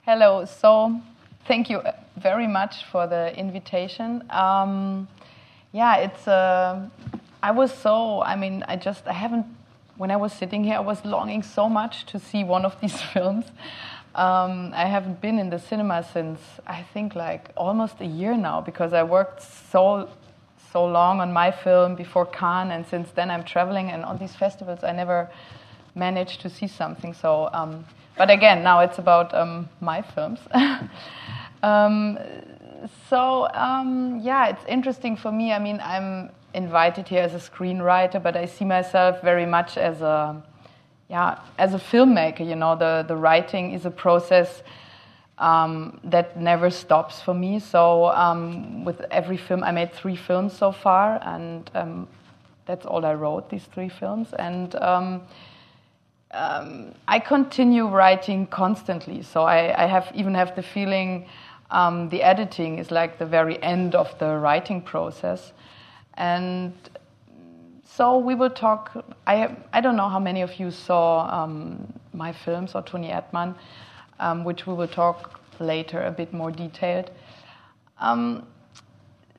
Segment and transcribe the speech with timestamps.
[0.05, 0.45] Hello.
[0.45, 1.01] So,
[1.47, 1.81] thank you
[2.17, 4.23] very much for the invitation.
[4.29, 5.09] Um,
[5.73, 6.29] yeah, it's.
[6.29, 6.91] Uh,
[7.43, 8.21] I was so.
[8.21, 9.07] I mean, I just.
[9.07, 9.47] I haven't.
[9.97, 13.01] When I was sitting here, I was longing so much to see one of these
[13.01, 13.47] films.
[14.15, 18.61] Um, I haven't been in the cinema since I think like almost a year now
[18.61, 20.11] because I worked so
[20.71, 24.37] so long on my film before Cannes, and since then I'm traveling and on these
[24.37, 25.31] festivals I never
[25.95, 27.15] managed to see something.
[27.15, 27.85] So, um,
[28.17, 30.41] but again, now it's about um, my films.
[31.63, 32.19] Um,
[33.09, 35.53] so um, yeah, it's interesting for me.
[35.53, 40.01] I mean, I'm invited here as a screenwriter, but I see myself very much as
[40.01, 40.43] a
[41.09, 42.47] yeah as a filmmaker.
[42.47, 44.63] You know, the the writing is a process
[45.39, 47.59] um, that never stops for me.
[47.59, 52.09] So um, with every film, I made three films so far, and um,
[52.67, 53.51] that's all I wrote.
[53.51, 54.75] These three films, and
[56.33, 59.23] um, um, I continue writing constantly.
[59.23, 61.27] So I, I, have even have the feeling
[61.71, 65.53] um, the editing is like the very end of the writing process,
[66.15, 66.73] and
[67.85, 69.05] so we will talk.
[69.27, 71.47] I I don't know how many of you saw
[72.13, 73.55] my films or Toni Erdmann
[74.21, 77.11] um, which we will talk later a bit more detailed.
[77.99, 78.47] Um,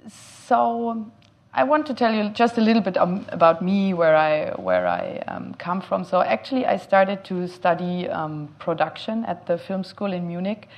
[0.09, 1.09] so
[1.53, 4.87] I want to tell you just a little bit um, about me, where I where
[4.87, 6.05] I um, come from.
[6.05, 10.69] So actually, I started to study um, production at the film school in Munich.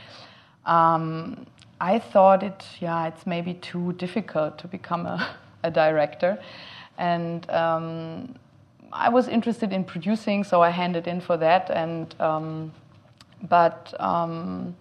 [0.66, 1.46] Um,
[1.80, 6.42] I thought it, yeah, it's maybe too difficult to become a, a director,
[6.98, 8.34] and um,
[8.92, 12.16] I was interested in producing, so I handed in for that and
[13.50, 14.76] but um,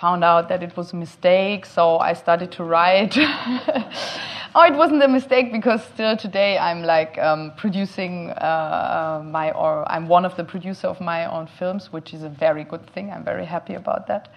[0.00, 1.66] found out that it was a mistake.
[1.66, 3.16] So I started to write.
[4.54, 9.84] oh, it wasn't a mistake because still today I'm like um, producing uh, my, or
[9.92, 13.10] I'm one of the producer of my own films, which is a very good thing.
[13.10, 14.32] I'm very happy about that.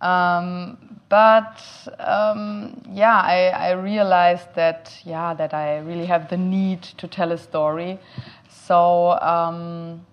[0.00, 1.60] Um, but
[1.98, 7.32] um, yeah, I, I, realized that yeah that I really have the need to tell
[7.32, 7.98] a story.
[8.66, 10.04] So um,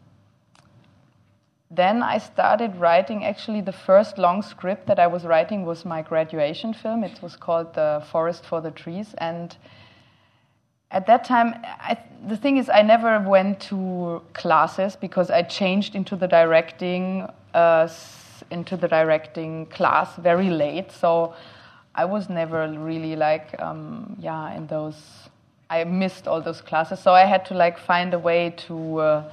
[1.74, 3.24] then I started writing.
[3.24, 7.06] Actually, the first long script that I was writing was my graduation film.
[7.06, 9.16] It was called The Forest for the Trees.
[9.20, 9.56] And
[10.92, 15.96] at that time, I, the thing is, I never went to classes because I changed
[15.96, 17.88] into the directing uh,
[18.50, 20.92] into the directing class very late.
[20.92, 21.36] So
[21.96, 24.96] I was never really like, um, yeah, in those.
[25.70, 29.00] I missed all those classes, so I had to like find a way to.
[29.00, 29.32] Uh,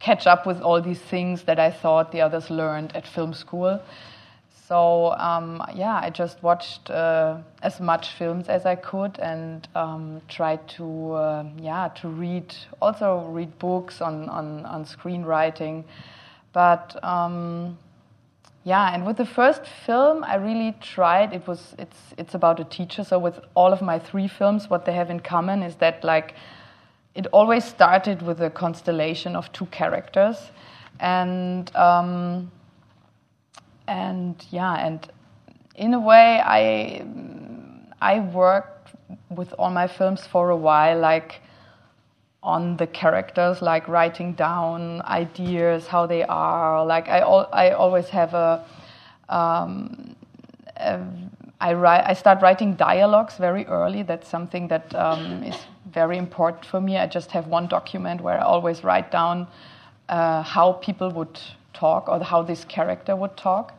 [0.00, 3.80] catch up with all these things that I thought the others learned at film school.
[4.66, 10.22] So um, yeah, I just watched uh, as much films as I could and um,
[10.28, 15.84] tried to uh, yeah to read also read books on on, on screenwriting,
[16.52, 17.78] but um,
[18.62, 21.32] yeah, and with the first film, I really tried.
[21.32, 23.02] It was it's it's about a teacher.
[23.02, 26.34] So with all of my three films, what they have in common is that like
[27.20, 30.38] it always started with a constellation of two characters,
[31.00, 32.50] and um,
[33.86, 35.00] and yeah, and
[35.74, 37.04] in a way, I
[38.00, 38.94] I worked
[39.28, 41.42] with all my films for a while, like
[42.42, 46.86] on the characters, like writing down ideas, how they are.
[46.86, 48.64] Like I, al- I always have a,
[49.28, 50.16] um,
[50.76, 50.98] a
[51.60, 52.04] I write.
[52.06, 54.02] I start writing dialogues very early.
[54.04, 55.56] That's something that um, is
[55.92, 56.96] very important for me.
[56.96, 59.46] I just have one document where I always write down
[60.08, 61.40] uh, how people would
[61.72, 63.72] talk or how this character would talk.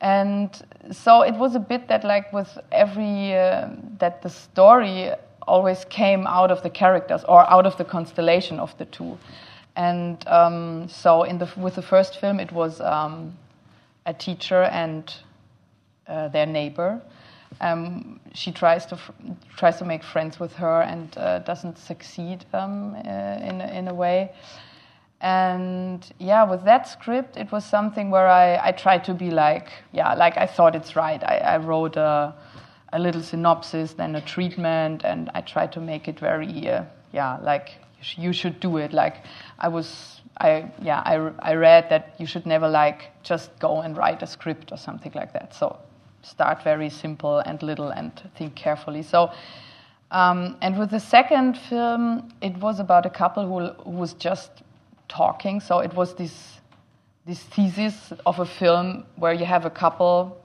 [0.00, 0.50] And
[0.90, 3.68] so it was a bit that, like, with every, uh,
[3.98, 5.10] that the story
[5.46, 9.18] always came out of the characters or out of the constellation of the two.
[9.76, 13.36] And um, so in the, with the first film, it was um,
[14.06, 15.12] a teacher and
[16.06, 17.00] uh, their neighbor
[17.60, 18.98] um, she tries to
[19.56, 23.94] tries to make friends with her and uh, doesn't succeed um, uh, in in a
[23.94, 24.32] way.
[25.20, 29.70] And yeah, with that script, it was something where I, I tried to be like
[29.92, 31.22] yeah, like I thought it's right.
[31.24, 32.34] I, I wrote a,
[32.92, 37.38] a little synopsis, then a treatment, and I tried to make it very uh, yeah,
[37.42, 37.70] like
[38.16, 38.92] you should do it.
[38.92, 39.24] Like
[39.58, 43.96] I was I yeah I, I read that you should never like just go and
[43.96, 45.54] write a script or something like that.
[45.54, 45.78] So
[46.24, 49.02] start very simple and little and think carefully.
[49.02, 49.30] So,
[50.10, 54.62] um, and with the second film, it was about a couple who, who was just
[55.08, 55.60] talking.
[55.60, 56.60] So it was this
[57.26, 60.36] this thesis of a film where you have a couple,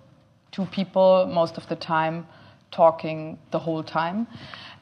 [0.52, 2.26] two people most of the time,
[2.72, 4.26] talking the whole time,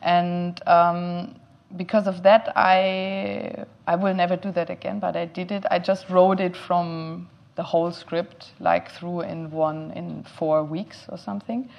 [0.04, 1.36] and um,
[1.76, 5.00] because of that, I I will never do that again.
[5.00, 5.66] But I did it.
[5.72, 7.28] I just wrote it from
[7.58, 11.70] the whole script like through in one in four weeks or something,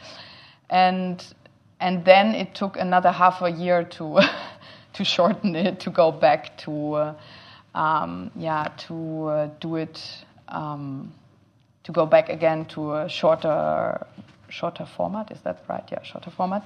[0.69, 1.25] and
[1.81, 4.21] and then it took another half a year to
[4.93, 7.15] to shorten it to go back to uh,
[7.75, 10.01] um, yeah to uh, do it
[10.49, 11.13] um,
[11.85, 14.07] to go back again to a shorter
[14.49, 15.31] shorter format.
[15.31, 15.85] Is that right?
[15.91, 16.65] Yeah, shorter format.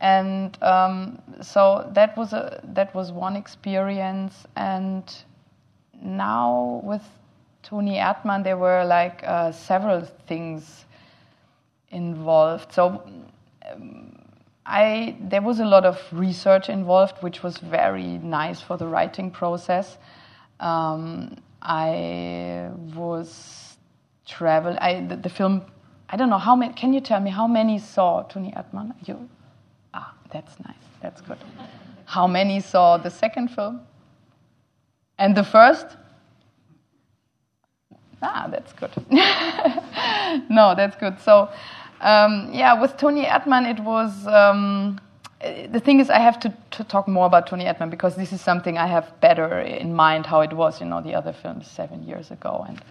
[0.00, 4.46] And um, so that was a that was one experience.
[4.56, 5.04] And
[6.02, 7.02] now with
[7.62, 10.84] Toni Erdmann, there were like uh, several things
[11.90, 12.72] involved.
[12.72, 13.02] So.
[13.70, 14.18] Um,
[14.64, 19.30] I, there was a lot of research involved, which was very nice for the writing
[19.30, 19.98] process.
[20.60, 23.76] Um, I was
[24.26, 24.76] travel.
[24.80, 25.64] I the, the, film.
[26.08, 26.74] I don't know how many.
[26.74, 28.94] Can you tell me how many saw Toni Erdmann?
[29.06, 29.28] You.
[29.94, 30.74] Ah, that's nice.
[31.00, 31.38] That's good.
[32.04, 33.80] How many saw the second film?
[35.18, 35.96] And the first?
[38.22, 38.90] Ah, that's good.
[40.50, 41.20] no, that's good.
[41.20, 41.50] So.
[42.02, 44.26] Um, yeah, with Toni Erdmann, it was.
[44.26, 45.00] Um,
[45.40, 48.40] the thing is, I have to, to, talk more about Toni Erdmann because this is
[48.40, 52.04] something I have better in mind how it was, you know, the other films seven
[52.04, 52.64] years ago.
[52.68, 52.84] And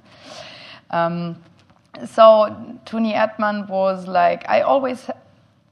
[0.92, 1.44] um,
[2.06, 5.10] so Toni Erdmann was like, I always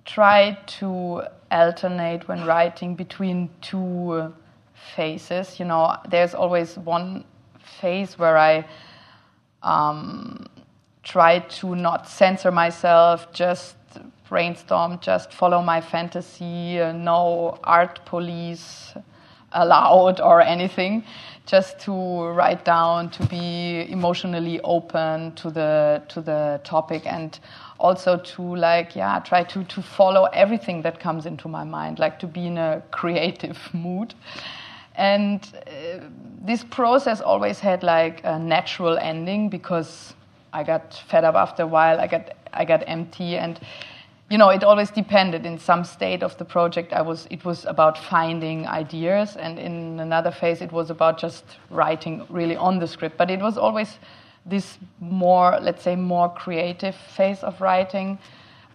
[0.05, 4.33] try to alternate when writing between two
[4.95, 5.59] phases.
[5.59, 7.25] You know, there's always one
[7.81, 8.65] phase where I
[9.63, 10.45] um,
[11.03, 13.75] try to not censor myself, just
[14.27, 18.93] brainstorm, just follow my fantasy, uh, no art police
[19.53, 21.03] allowed or anything,
[21.45, 27.39] just to write down, to be emotionally open to the to the topic and
[27.79, 32.19] also to like yeah try to to follow everything that comes into my mind like
[32.19, 34.13] to be in a creative mood
[34.99, 36.03] and uh,
[36.45, 40.13] this process always had like a natural ending because
[40.51, 41.99] I got fed up after a while.
[41.99, 43.59] I got I got empty, and
[44.29, 45.45] you know it always depended.
[45.45, 49.99] In some state of the project, I was it was about finding ideas, and in
[50.01, 53.17] another phase, it was about just writing really on the script.
[53.17, 53.97] But it was always
[54.45, 58.19] this more, let's say, more creative phase of writing,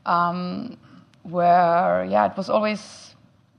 [0.06, 0.78] um,
[1.22, 3.13] where yeah, it was always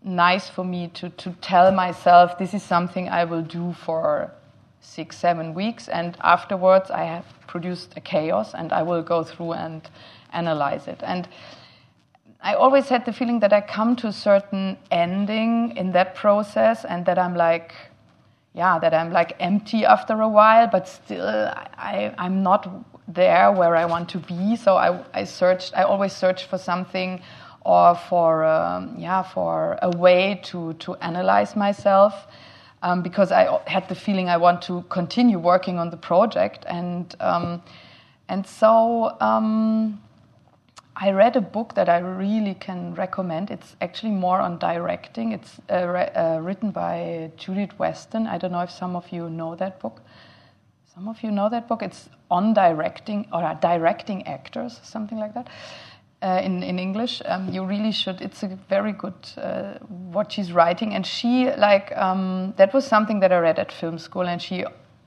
[0.05, 4.31] nice for me to to tell myself this is something I will do for
[4.79, 9.53] six, seven weeks, and afterwards I have produced a chaos, and I will go through
[9.53, 9.81] and
[10.31, 11.01] analyze it.
[11.03, 11.27] And
[12.41, 16.85] I always had the feeling that I come to a certain ending in that process,
[16.85, 17.73] and that I'm like,
[18.53, 22.67] yeah, that I'm like empty after a while, but still I, I'm not
[23.07, 24.55] there where I want to be.
[24.55, 27.21] So I, I searched, I always search for something
[27.65, 32.27] or for, um, yeah, for a way to, to analyze myself
[32.83, 36.63] um, because I had the feeling I want to continue working on the project.
[36.67, 37.63] And, um,
[38.29, 39.99] and so um,
[40.95, 43.49] I read a book that I really can recommend.
[43.49, 45.31] It's actually more on directing.
[45.31, 48.27] It's uh, uh, written by Judith Weston.
[48.27, 50.03] I don't know if some of you know that book.
[50.93, 51.81] Some of you know that book.
[51.81, 55.49] It's on directing or uh, directing actors, something like that
[56.21, 57.21] uh, in, in English.
[57.25, 58.21] Um, you really should.
[58.21, 59.73] It's a very good uh,
[60.11, 63.97] what she's writing, and she like um, that was something that I read at film
[63.97, 64.65] school, and she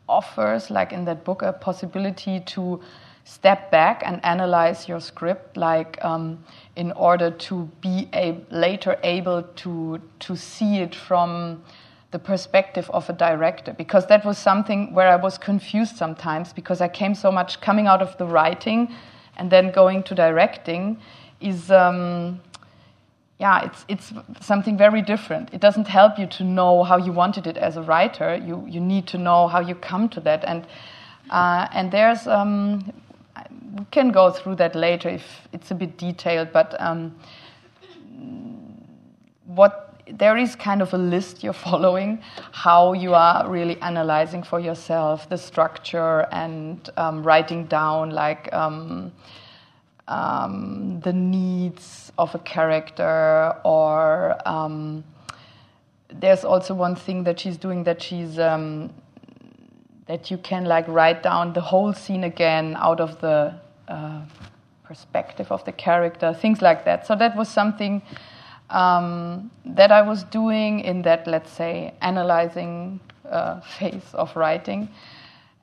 [0.09, 2.81] offers like in that book a possibility to
[3.25, 6.43] step back and analyze your script, like um,
[6.77, 11.63] in order to be a, later able to to see it from
[12.11, 16.81] the perspective of a director because that was something where I was confused sometimes because
[16.81, 18.95] I came so much coming out of the writing
[19.39, 20.99] and then going to directing
[21.41, 22.41] is um,
[23.39, 25.53] yeah it's it's something very different.
[25.53, 28.37] It doesn't help you to know how you wanted it as a writer.
[28.37, 30.45] You you need to know how you come to that.
[30.45, 30.67] And
[31.31, 32.93] uh, and there's um,
[33.79, 37.15] we can go through that later if it's a bit detailed but um,
[39.47, 42.23] what there is kind of a list you're following
[42.53, 49.13] how you are really analyzing for yourself the structure and um, writing down like um,
[50.09, 55.05] um, the needs of a character or um,
[56.09, 58.91] there's also one thing that she's doing that she's um,
[60.07, 63.55] that you can like write down the whole scene again out of the
[63.89, 64.23] uh,
[64.85, 67.07] perspective of the character things like that.
[67.07, 68.01] So that was something
[68.71, 74.89] um, that I was doing in that, let's say, analyzing uh, phase of writing.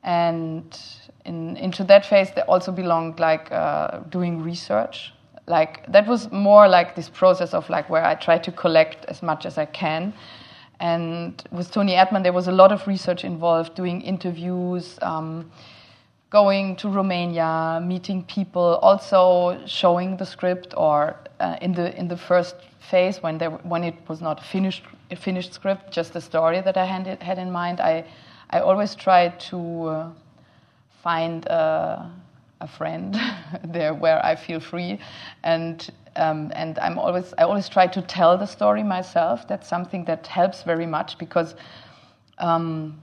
[0.04, 0.78] And
[1.26, 5.14] in, into that phase, there also belonged like uh, doing research.
[5.48, 9.22] Like that was more like this process of like where I try to collect as
[9.22, 10.14] much as I can.
[10.80, 15.50] And with Toni Erdmann, there was a lot of research involved, doing interviews, um,
[16.30, 22.18] going to Romania, meeting people, also showing the script, or uh, in the in the
[22.18, 22.56] first
[22.90, 26.62] phase when there when it was not a finished a finished script, just a story
[26.62, 27.80] that I had, had in mind.
[27.80, 28.06] I
[28.50, 30.10] I always tried to uh,
[31.04, 32.12] find a,
[32.62, 33.20] a friend
[33.64, 35.00] there where I feel free,
[35.44, 39.48] and um, and I'm always I always try to tell the story myself.
[39.48, 41.56] That's something that helps very much because
[42.38, 43.02] um,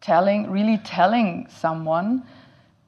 [0.00, 2.22] telling really telling someone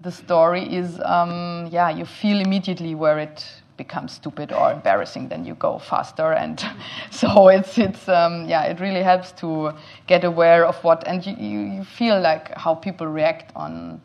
[0.01, 5.45] the story is um, yeah you feel immediately where it becomes stupid or embarrassing then
[5.45, 6.33] you go faster.
[6.33, 6.65] And
[7.11, 9.73] so it's it's um, yeah it really helps to
[10.07, 14.01] get aware of what and you, you, you feel like how people react on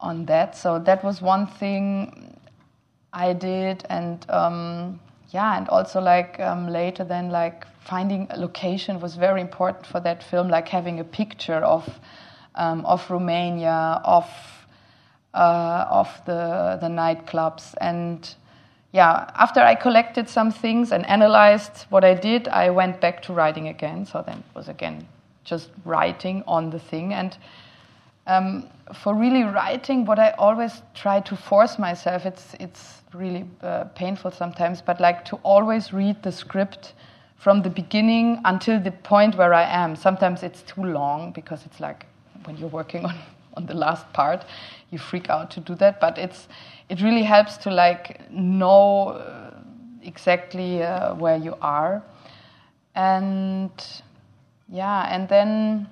[0.00, 0.56] on that.
[0.56, 2.36] So that was one thing
[3.12, 5.00] I did, and um,
[5.30, 10.00] yeah, and also like um, later then like finding a location was very important for
[10.00, 11.88] that film, like having a picture of
[12.54, 14.26] um, of Romania, of
[15.34, 18.34] uh, of the the nightclubs, and
[18.92, 23.32] yeah, after I collected some things and analyzed what I did, I went back to
[23.32, 24.06] writing again.
[24.06, 25.06] So then it was again
[25.44, 27.36] just writing on the thing and.
[28.26, 33.84] Um, for really writing, what I always try to force myself, it's it's really uh,
[33.94, 36.94] painful sometimes, but like to always read the script
[37.36, 39.96] from the beginning until the point where I am.
[39.96, 42.06] Sometimes it's too long because it's like
[42.44, 43.18] when you're working on,
[43.56, 44.44] on the last part,
[44.90, 46.00] you freak out to do that.
[46.00, 46.48] But it's
[46.88, 49.54] it really helps to like know uh,
[50.02, 52.02] exactly uh, where you are,
[52.94, 53.70] and
[54.68, 55.88] yeah, and then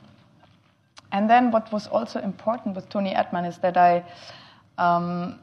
[1.12, 4.04] and then what was also important with Toni Erdmann is that I.
[4.78, 5.38] Um,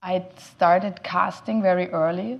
[0.00, 2.38] I started casting very early.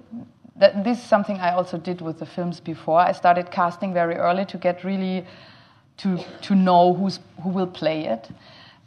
[0.56, 3.00] That, this is something I also did with the films before.
[3.00, 5.26] I started casting very early to get really
[5.98, 8.30] to to know who's who will play it,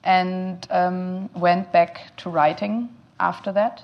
[0.03, 2.89] and um, went back to writing
[3.20, 3.84] after that.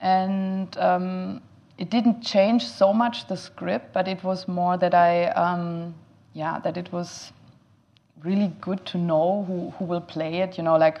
[0.00, 1.42] And um,
[1.76, 5.94] it didn't change so much the script, but it was more that I um,
[6.34, 7.32] yeah that it was
[8.24, 10.56] really good to know who who will play it.
[10.56, 11.00] You know, like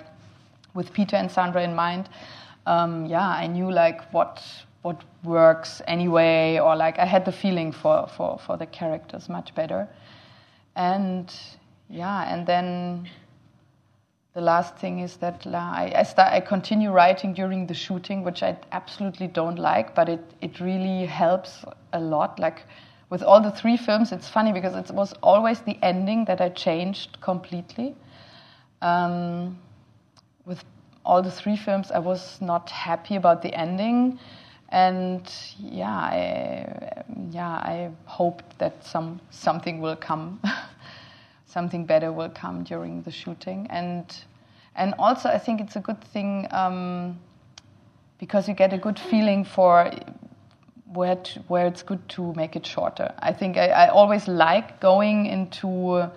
[0.74, 2.08] with Peter and Sandra in mind
[2.68, 4.42] um, yeah, I knew like what
[4.82, 9.54] what works anyway, or like I had the feeling for for for the characters much
[9.54, 9.88] better,
[10.76, 11.34] and
[11.88, 13.08] yeah, and then
[14.34, 18.42] the last thing is that I I, start, I continue writing during the shooting, which
[18.42, 22.64] I absolutely don't like, but it it really helps a lot, like
[23.10, 26.50] with all the three films, it's funny because it was always the ending that I
[26.50, 27.94] changed completely.
[28.82, 29.58] Um,
[30.44, 30.62] with
[31.04, 34.18] all the three films, I was not happy about the ending,
[34.68, 35.22] and
[35.58, 40.40] yeah, I, yeah, I hoped that some something will come,
[41.58, 44.04] something better will come during the shooting, and
[44.80, 47.18] and also I think it's a good thing um,
[48.22, 49.90] because you get a good feeling for
[50.98, 53.08] where to, where it's good to make it shorter.
[53.30, 56.10] I think I, I always like going into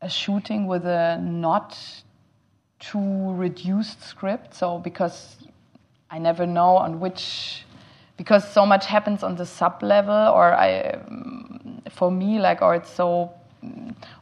[0.00, 1.78] a shooting with a not
[2.80, 4.54] too reduced script.
[4.54, 5.36] So because
[6.10, 7.64] I never know on which,
[8.16, 10.98] because so much happens on the sub level, or I,
[11.90, 13.30] for me, like, or it's so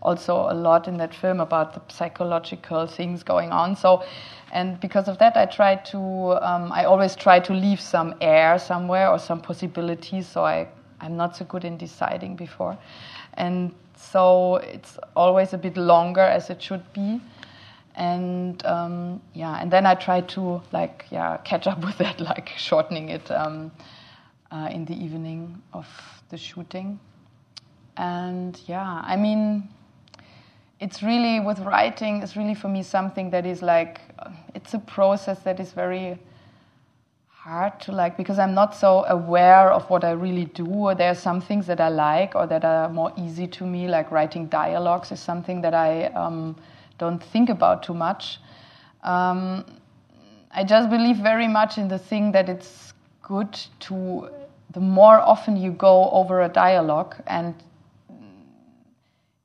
[0.00, 3.76] also a lot in that film about the psychological things going on.
[3.76, 4.04] So,
[4.52, 5.98] and because of that, I try to,
[6.42, 10.26] um, I always try to leave some air somewhere or some possibilities.
[10.26, 10.68] So I,
[11.00, 12.76] I'm not so good in deciding before,
[13.34, 17.20] and so it's always a bit longer as it should be
[17.94, 22.50] and um, yeah, and then I try to like yeah catch up with that, like
[22.56, 23.70] shortening it um,
[24.50, 25.86] uh, in the evening of
[26.30, 26.98] the shooting.
[27.96, 29.68] And yeah, I mean,
[30.80, 32.22] it's really with writing.
[32.22, 34.00] It's really for me something that is like
[34.54, 36.18] it's a process that is very
[37.28, 40.66] hard to like because I'm not so aware of what I really do.
[40.66, 43.88] Or there are some things that I like or that are more easy to me,
[43.88, 46.06] like writing dialogues is something that I.
[46.06, 46.56] Um,
[47.02, 48.38] don't think about too much.
[49.02, 49.64] Um,
[50.54, 54.28] I just believe very much in the thing that it's good to,
[54.70, 57.54] the more often you go over a dialogue and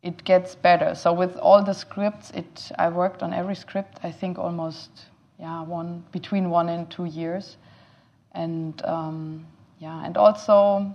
[0.07, 0.95] it gets better.
[0.95, 3.99] So with all the scripts, it I worked on every script.
[4.03, 4.89] I think almost
[5.37, 7.57] yeah one between one and two years,
[8.31, 9.45] and um,
[9.79, 10.93] yeah, and also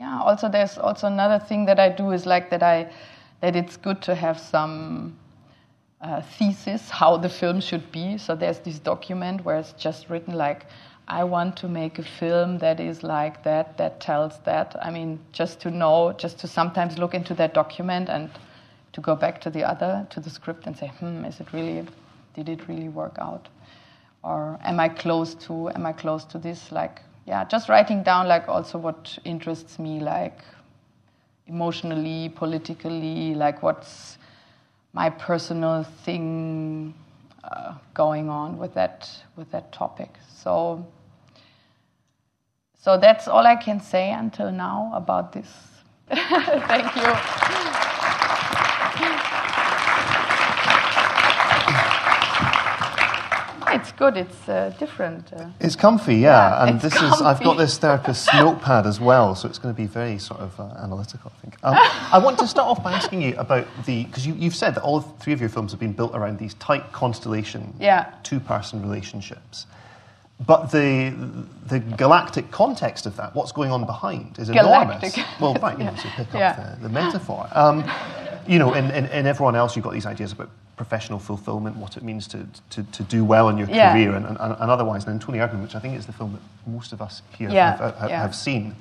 [0.00, 2.90] yeah also there's also another thing that I do is like that I
[3.40, 5.16] that it's good to have some
[6.00, 8.18] uh, thesis how the film should be.
[8.18, 10.66] So there's this document where it's just written like
[11.06, 14.74] I want to make a film that is like that, that tells that.
[14.80, 18.30] I mean, just to know, just to sometimes look into that document and
[18.92, 21.86] to go back to the other, to the script and say, hmm, is it really,
[22.34, 23.48] did it really work out?
[24.22, 26.72] Or am I close to, am I close to this?
[26.72, 30.38] Like, yeah, just writing down like also what interests me, like
[31.46, 34.16] emotionally, politically, like what's
[34.94, 36.94] my personal thing
[37.42, 40.10] uh, going on with that with that topic.
[40.42, 40.86] So
[42.84, 45.48] so that's all I can say until now about this.
[46.10, 47.14] Thank you.
[53.72, 54.16] It's good.
[54.18, 55.32] It's uh, different.
[55.32, 56.20] Uh, it's comfy, yeah.
[56.20, 59.74] Yeah, and it's this is I've got this therapist's notepad as well, so it's going
[59.74, 61.56] to be very sort of uh, analytical, I think.
[61.62, 61.74] Um,
[62.12, 64.82] I want to start off by asking you about the because you, you've said that
[64.82, 68.12] all three of your films have been built around these tight constellation, Yeah.
[68.22, 69.66] two-person relationships.
[70.46, 71.14] But the
[71.66, 75.16] the galactic context of that, what's going on behind, is Galactic.
[75.16, 75.30] enormous.
[75.40, 76.74] Well, right, you know, to pick up Yeah.
[76.80, 77.48] the, the metaphor.
[77.52, 77.84] Um,
[78.46, 81.96] you know, in, in, in everyone else, you've got these ideas about professional fulfillment, what
[81.96, 83.92] it means to, to, to do well in your Yeah.
[83.92, 85.04] career, and, and, and otherwise.
[85.06, 87.48] And in Toni Erdmann, which I think is the film that most of us here
[87.50, 88.74] Yeah, have, have, have seen,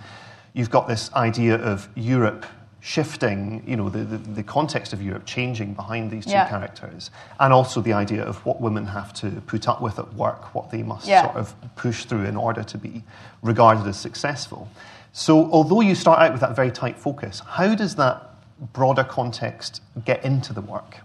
[0.54, 2.46] you've got this idea of Europe
[2.86, 6.50] shifting, you know, the, the, the context of Europe changing behind these two Yeah.
[6.50, 10.54] characters, and also the idea of what women have to put up with at work,
[10.54, 11.24] what they must Yeah.
[11.24, 13.04] sort of push through in order to be
[13.42, 14.68] regarded as successful.
[15.14, 18.32] So, although you start out with that very tight focus, how does that
[18.74, 20.98] broader context get into the work?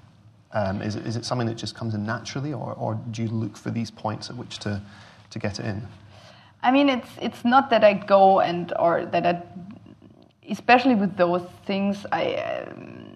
[0.52, 3.28] Um, is, it, is it something that just comes in naturally, or, or do you
[3.28, 4.82] look for these points at which to,
[5.30, 5.86] to get it in?
[6.60, 9.42] I mean, it's it's not that I go and or that I,
[10.48, 13.08] especially with those things, I um,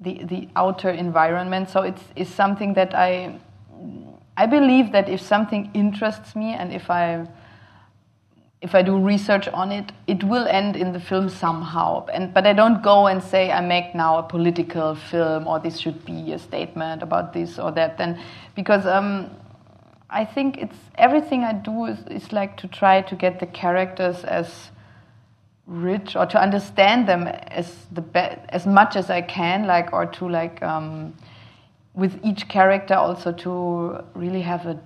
[0.00, 1.70] the the outer environment.
[1.70, 3.38] So it's is something that I
[4.36, 7.26] I believe that if something interests me and if I
[8.62, 12.06] if I do research on it, it will end in the film somehow.
[12.12, 15.78] And but I don't go and say I make now a political film or this
[15.78, 17.96] should be a statement about this or that.
[17.96, 18.20] Then
[18.54, 19.30] because um,
[20.10, 24.24] I think it's everything I do is, is like to try to get the characters
[24.24, 24.70] as
[25.70, 30.04] rich or to understand them as the be- as much as I can, like or
[30.06, 31.14] to like um,
[31.94, 34.78] with each character also to really have a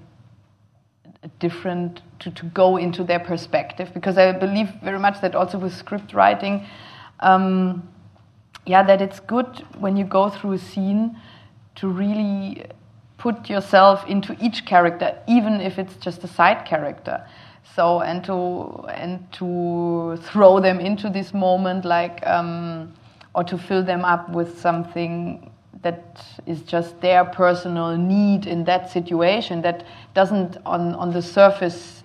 [1.25, 5.59] a different to, to go into their perspective because I believe very much that also
[5.59, 6.67] with script writing,
[7.21, 7.89] um,
[8.67, 11.19] yeah, that it's good when you go through a scene
[11.77, 12.67] to really
[13.17, 17.27] put yourself into each character, even if it's just a side character.
[17.75, 22.93] So and to and to throw them into this moment, like um,
[23.35, 25.51] or to fill them up with something
[25.83, 32.03] that is just their personal need in that situation that doesn't on, on the surface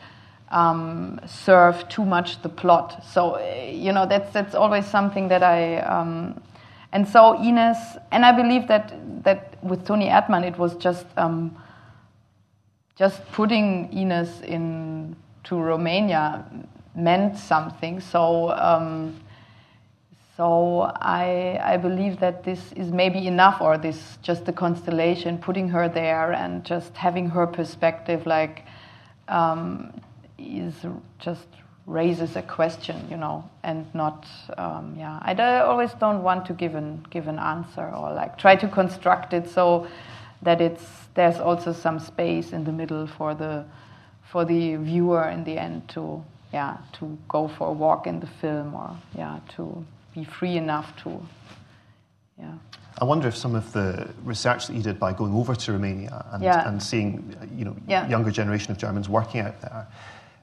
[0.49, 3.03] um, serve too much the plot.
[3.05, 6.41] So uh, you know that's that's always something that I um,
[6.91, 7.77] and so Ines
[8.11, 8.93] and I believe that
[9.23, 11.57] that with Toni Erdmann it was just um,
[12.95, 15.15] just putting Ines in
[15.45, 16.45] to Romania
[16.95, 17.99] meant something.
[17.99, 18.51] So.
[18.51, 19.19] Um,
[20.37, 25.67] so I, I believe that this is maybe enough, or this just the constellation, putting
[25.67, 28.63] her there and just having her perspective, like,
[29.27, 29.91] um,
[30.37, 30.73] is
[31.19, 31.45] just
[31.85, 35.19] raises a question, you know, and not, um, yeah.
[35.21, 39.33] I always don't want to give an give an answer or like try to construct
[39.33, 39.87] it so
[40.41, 43.65] that it's there's also some space in the middle for the
[44.31, 48.27] for the viewer in the end to yeah to go for a walk in the
[48.27, 51.21] film or yeah to be free enough to
[52.39, 52.53] yeah
[53.01, 56.25] I wonder if some of the research that you did by going over to Romania
[56.33, 56.67] and, Yeah.
[56.67, 58.05] and seeing, you know, Yeah.
[58.09, 59.87] younger generation of Germans working out there.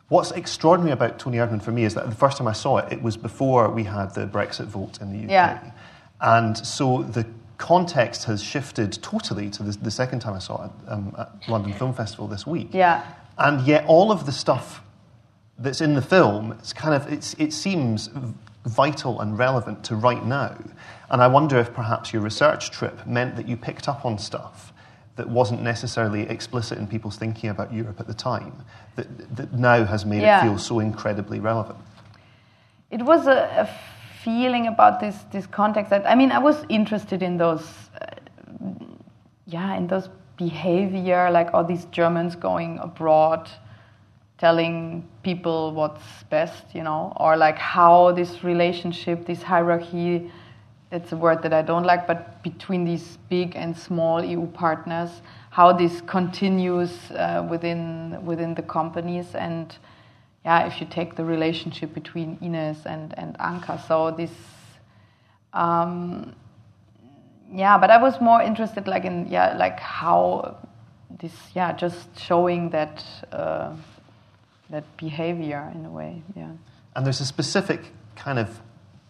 [0.09, 2.91] What's extraordinary about Toni Erdmann for me is that the first time I saw it,
[2.91, 5.31] it was before we had the Brexit vote in the UK.
[5.31, 5.71] Yeah.
[6.23, 7.27] And so the
[7.59, 11.75] context has shifted totally to the, the second time I saw it um, at London
[11.75, 12.69] Film Festival this week.
[12.73, 13.03] yeah
[13.39, 14.83] And yet, all of the stuff
[15.59, 18.11] that's in the film, it's kind of it's, it seems
[18.65, 20.57] vital and relevant to right now.
[21.11, 24.73] And I wonder if perhaps your research trip meant that you picked up on stuff
[25.17, 28.53] that wasn't necessarily explicit in people's thinking about Europe at the time,
[28.97, 30.41] that, that now has made Yeah.
[30.41, 31.79] it feel so incredibly relevant.
[32.91, 33.69] it was a, a
[34.23, 37.67] feeling about this this context that I mean I was interested in those
[38.01, 38.07] uh,
[39.47, 43.51] yeah in those behavior like all these Germans going abroad
[44.39, 50.31] telling people what's best you know or like how this relationship this hierarchy
[50.93, 55.11] it's a word that I don't like but between these big and small EU partners
[55.51, 59.77] how this continues uh, within within the companies and
[60.47, 63.85] yeah, if you take the relationship between Ines and, and Anca.
[63.89, 64.31] So this,
[65.53, 66.37] um,
[67.57, 70.57] yeah, but I was more interested like in, yeah, like how
[71.19, 73.73] this, yeah, just showing that, uh,
[74.69, 76.51] that behavior in a way, yeah.
[76.95, 77.81] And there's a specific
[78.15, 78.61] kind of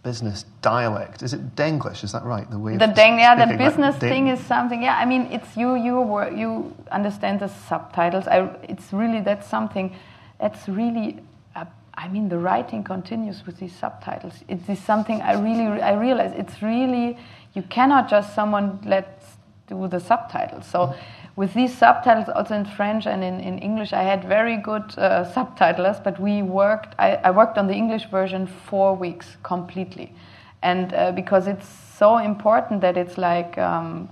[0.05, 1.25] business dialect.
[1.25, 2.05] Is it Denglish?
[2.05, 2.49] Is that right?
[2.49, 4.81] The way the Deng, yeah, the business like thing is something.
[4.81, 8.29] Yeah, I mean, it's you, you, were, you understand the subtitles.
[8.29, 9.97] I, it's really that's something.
[10.39, 11.19] That's really.
[11.57, 14.35] Uh, I mean, the writing continues with these subtitles.
[14.47, 16.33] It is something I really, I realize.
[16.37, 17.19] It's really
[17.57, 20.67] you cannot just someone let's do the subtitles.
[20.67, 20.95] So.
[21.37, 25.31] With these subtitles, also in French and in, in English, I had very good uh,
[25.35, 30.15] subtitlers, but we worked, I, I, worked on the English version four weeks completely.
[30.63, 34.09] And uh, because it's so important that it's like um,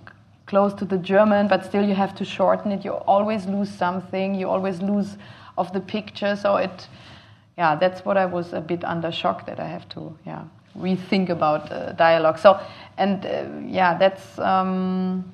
[0.47, 2.85] close to the German, but still you have to shorten it.
[2.85, 5.17] You always lose something, you always lose
[5.57, 6.37] of the picture.
[6.37, 6.89] So it,
[7.57, 10.45] yeah, that's what I was a bit under shock that I have to, yeah,
[10.79, 12.39] rethink about uh, dialogue.
[12.39, 12.61] So,
[12.97, 14.39] and uh, yeah, that's.
[14.39, 15.33] Um,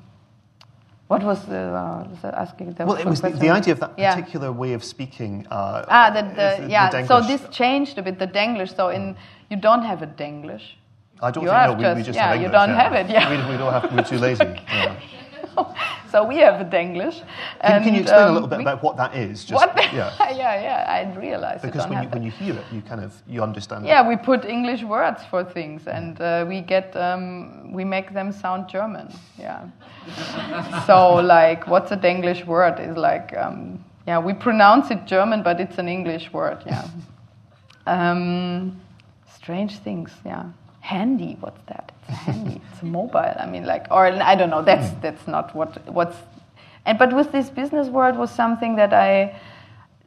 [1.08, 2.76] what was the, uh, asking?
[2.78, 5.44] well, it was the, the, idea of that particular way of speaking.
[5.50, 6.88] Uh, ah, the, the, yeah.
[6.88, 8.76] The so this changed a bit the Denglish.
[8.76, 9.16] So in
[9.48, 10.62] you don't have a Denglish.
[11.20, 12.82] I don't you think no, we, just, we just yeah, have English, you don't yeah.
[12.82, 13.10] have it.
[13.10, 13.92] Yeah, we, we don't have.
[13.92, 14.44] We're too lazy.
[14.68, 15.00] Yeah.
[16.10, 17.22] so we have a Denglish.
[17.60, 19.44] Can, can, you explain um, a little bit about what that is?
[19.44, 19.76] Just, what?
[19.92, 20.12] Yeah.
[20.30, 20.86] yeah, yeah.
[20.88, 23.86] I realize because when you, when you hear it, you kind of you understand.
[23.86, 24.08] Yeah, it.
[24.08, 28.68] we put English words for things, and uh, we get um, we make them sound
[28.68, 29.12] German.
[29.38, 29.68] Yeah.
[30.86, 32.80] so like, what's a Denglish word?
[32.80, 36.62] Is like, um, yeah, we pronounce it German, but it's an English word.
[36.66, 36.88] Yeah.
[37.86, 38.80] Um,
[39.26, 40.10] strange things.
[40.24, 40.44] Yeah
[40.80, 41.36] handy?
[41.40, 41.92] What's that?
[42.08, 42.60] It's handy.
[42.72, 43.34] It's mobile.
[43.38, 44.62] I mean like or i don't know.
[44.62, 45.00] That's hmm.
[45.00, 46.16] that's not what what's
[46.86, 49.34] and but with this business world was something that i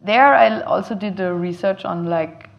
[0.01, 2.49] there i also did the research on like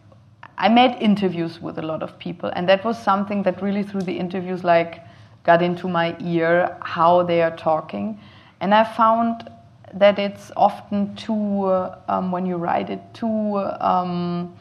[0.57, 4.01] i made interviews with a lot of people and that was something that really through
[4.01, 5.01] the interviews like
[5.43, 8.19] got into my ear how they are talking.
[8.61, 9.49] And i found
[9.93, 14.55] that it's often too uh, um, when you write it too um,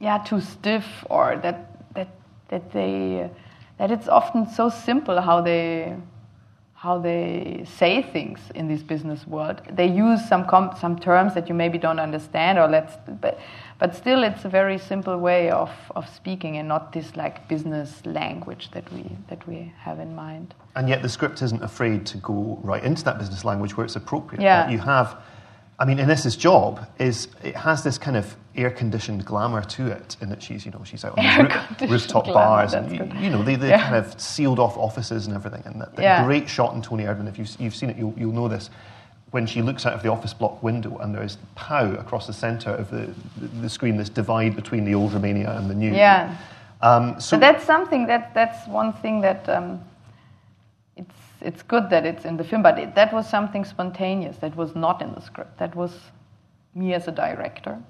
[0.00, 1.73] yeah too stiff or that
[2.54, 3.28] that they
[3.78, 5.96] that it's often so simple how they
[6.84, 9.58] how they say things in this business world.
[9.80, 10.44] They use some
[10.84, 13.34] some terms that you maybe don't understand, or let's but
[13.80, 17.90] but still it's a very simple way of, of speaking and not this like business
[18.20, 20.54] language that we that we have in mind.
[20.76, 23.96] And yet the script isn't afraid to go right into that business language where it's
[23.96, 24.42] appropriate.
[24.42, 24.70] Yeah.
[24.70, 25.08] you have
[25.84, 30.30] I mean, Ines's job is it has this kind of air-conditioned glamour to it, in
[30.30, 31.24] that she's, you know, she's out on
[31.78, 33.82] the rooftop glamour, bars and you, you, know the, the yeah.
[33.82, 35.62] kind of sealed-off offices and everything.
[35.66, 36.24] And that, that yeah.
[36.24, 38.70] great shot in Toni Erdmann, if you've, you've seen it, you'll, you'll know this.
[39.30, 42.32] When she looks out of the office block window and there is POW across the
[42.32, 45.92] centre of the, the, the, screen, this divide between the old Romania and the new.
[45.92, 46.34] Yeah.
[46.80, 49.84] Um, so but that's something that that's one thing that um,
[51.44, 54.38] it's good that it's in the film, but it, that was something spontaneous.
[54.38, 55.58] That was not in the script.
[55.58, 55.92] That was
[56.74, 57.80] me as a director.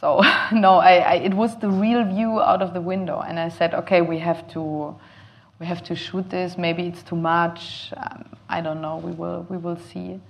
[0.00, 3.48] So no, I, I, it was the real view out of the window, and I
[3.48, 4.96] said, okay, we have to,
[5.58, 6.56] we have to shoot this.
[6.56, 7.92] Maybe it's too much.
[7.96, 8.96] Um, I don't know.
[8.96, 10.20] We will, we will see,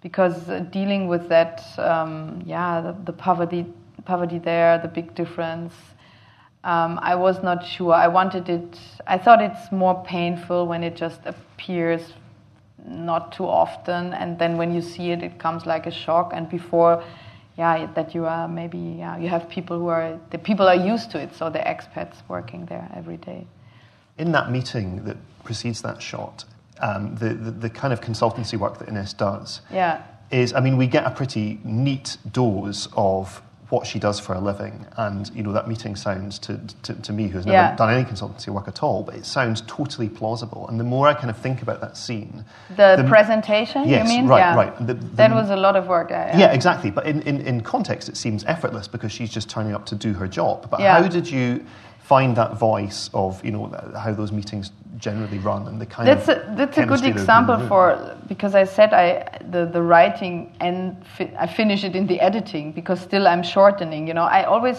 [0.00, 3.66] because uh, dealing with that, um, yeah, the, the poverty,
[4.04, 5.72] poverty there, the big difference
[6.64, 7.92] um, I was not sure.
[7.92, 12.02] I wanted it, I thought it's more painful when it just appears
[12.86, 16.32] not too often, and then when you see it, it comes like a shock.
[16.34, 17.02] And before,
[17.56, 21.10] yeah, that you are maybe, yeah, you have people who are, the people are used
[21.12, 23.46] to it, so the expats working there every day.
[24.18, 26.44] In that meeting that precedes that shot,
[26.80, 30.02] um, the, the, the kind of consultancy work that Ines does yeah.
[30.30, 34.40] is, I mean, we get a pretty neat dose of what she does for a
[34.40, 34.86] living.
[34.96, 37.76] And, you know, that meeting sounds to, to, to me, who's never yeah.
[37.76, 40.68] done any consultancy work at all, but it sounds totally plausible.
[40.68, 42.44] And the more I kind of think about that scene.
[42.76, 44.26] The, the presentation, yes, you mean?
[44.26, 44.54] Right, yeah.
[44.54, 44.86] right.
[44.86, 46.10] The, that was a lot of work.
[46.10, 46.90] Yeah, yeah exactly.
[46.90, 50.12] But in, in, in context, it seems effortless because she's just turning up to do
[50.14, 50.68] her job.
[50.70, 51.64] But how did you
[52.10, 53.64] find that voice of you know
[54.04, 54.66] how those meetings
[55.06, 57.84] generally run and the kind that's of a, that's a good example for
[58.32, 59.04] because I said I
[59.54, 60.34] the, the writing
[60.66, 60.80] and
[61.14, 64.28] fi- I finish it in the editing because still I'm shortening you know.
[64.38, 64.78] I always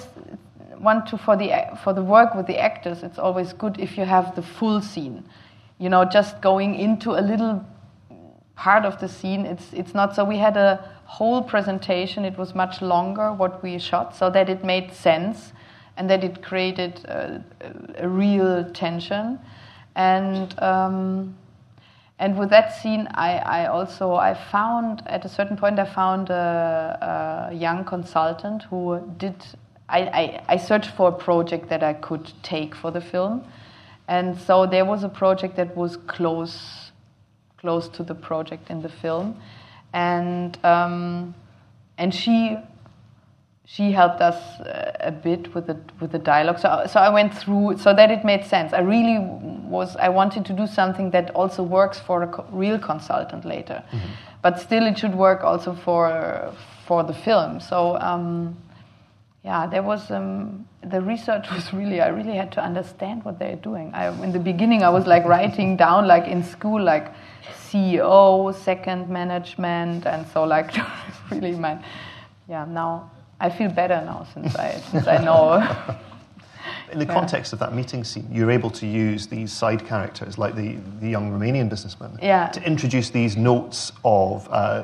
[0.88, 1.48] want to for the
[1.84, 5.18] for the work with the actors it's always good if you have the full scene.
[5.84, 7.56] You know just going into a little
[8.66, 10.72] part of the scene it's it's not so we had a
[11.18, 15.54] whole presentation it was much longer what we shot so that it made sense
[16.02, 17.44] and that it created a,
[17.98, 19.38] a real tension.
[19.96, 21.38] And um,
[22.18, 26.32] and with that scene, I, I also I found at a certain point I found
[26.32, 29.36] a, a young consultant who did.
[29.90, 33.44] I, I, searched for a project that I could take for the film,
[34.08, 36.92] and so there was a project that was close
[37.58, 39.40] close to the project in the film,
[39.94, 41.36] and um,
[41.98, 42.58] and she
[43.74, 46.60] she helped us uh, a bit with the with the dialogue.
[46.60, 48.74] So so I went through so that it made sense.
[48.74, 49.18] I really
[49.76, 53.82] was I wanted to do something that also works for a co- real consultant later,
[53.92, 54.12] mm-hmm.
[54.42, 56.54] but still it should work also for
[56.86, 57.60] for the film.
[57.60, 57.98] So.
[58.00, 58.58] Um,
[59.44, 62.00] yeah, there was um, the research was really.
[62.00, 63.92] I really had to understand what they're doing.
[63.92, 67.12] I, in the beginning, I was like writing down, like in school, like
[67.68, 70.76] CEO, second management, and so like
[71.32, 71.84] really my.
[72.48, 73.10] Yeah, now
[73.42, 75.98] I feel better now since I since I know.
[76.92, 77.14] In the yeah.
[77.14, 81.10] context of that meeting scene, you're able to use these side characters, like the, the
[81.10, 82.50] young Romanian businessman, yeah.
[82.50, 84.84] to introduce these notes of uh,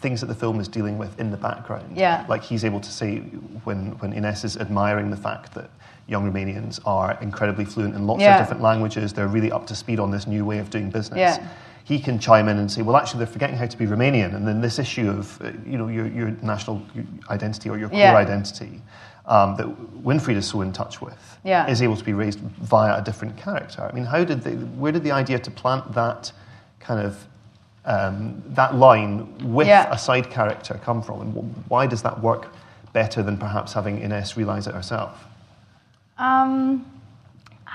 [0.00, 1.94] things that the film is dealing with in the background.
[1.94, 2.24] Yeah.
[2.26, 3.18] Like he's able to say
[3.64, 5.68] when, when Ines is admiring the fact that
[6.08, 8.36] young Romanians are incredibly fluent in lots yeah.
[8.36, 11.18] of different languages, they're really up to speed on this new way of doing business.
[11.18, 11.48] Yeah
[11.86, 14.34] he can chime in and say, well, actually, they're forgetting how to be Romanian.
[14.34, 16.82] And then this issue of, uh, you know, your, your national
[17.30, 18.16] identity or your core yeah.
[18.16, 18.82] identity
[19.26, 19.66] um, that
[20.02, 21.70] Winfried is so in touch with yeah.
[21.70, 23.82] is able to be raised via a different character.
[23.82, 26.32] I mean, how did they, where did the idea to plant that
[26.80, 27.24] kind of,
[27.84, 29.86] um, that line with yeah.
[29.88, 31.20] a side character come from?
[31.20, 32.52] And why does that work
[32.94, 35.24] better than perhaps having Ines realize it herself?
[36.18, 36.84] Um,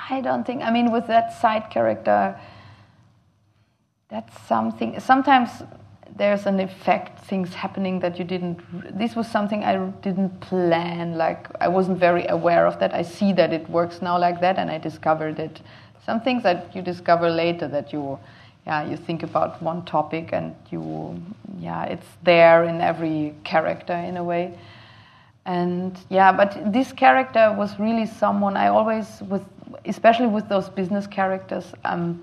[0.09, 2.37] I don't think, I mean, with that side character,
[4.11, 5.63] that's something sometimes
[6.17, 8.59] there's an effect things happening that you didn't
[8.99, 12.93] this was something i didn't plan like i wasn't very aware of that.
[12.93, 15.61] I see that it works now like that and i discovered it.
[16.05, 18.19] Some things that you discover later that you
[18.65, 21.19] yeah you think about one topic and you
[21.59, 24.53] yeah it's there in every character in a way.
[25.45, 29.45] And yeah but this character was really someone i always with
[29.85, 32.19] especially with those business characters um,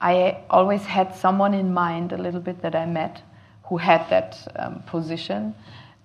[0.00, 3.22] I always had someone in mind a little bit that I met
[3.64, 5.54] who had that um, position,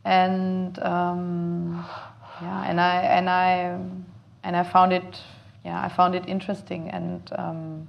[0.05, 1.85] and um,
[2.41, 3.79] yeah, and I and I
[4.43, 5.21] and I found it
[5.65, 7.21] yeah I found it interesting and.
[7.37, 7.87] Um,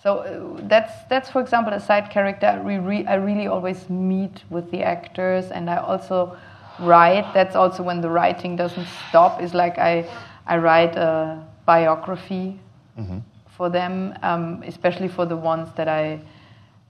[0.00, 2.46] so uh, that's that's for example a side character.
[2.46, 6.36] I, re- I really always meet with the actors, and I also
[6.78, 7.34] write.
[7.34, 9.42] That's also when the writing doesn't stop.
[9.42, 10.08] Is like I
[10.46, 12.60] I write a biography
[12.96, 13.18] mm-hmm
[13.58, 16.20] for them, um, especially for the ones that I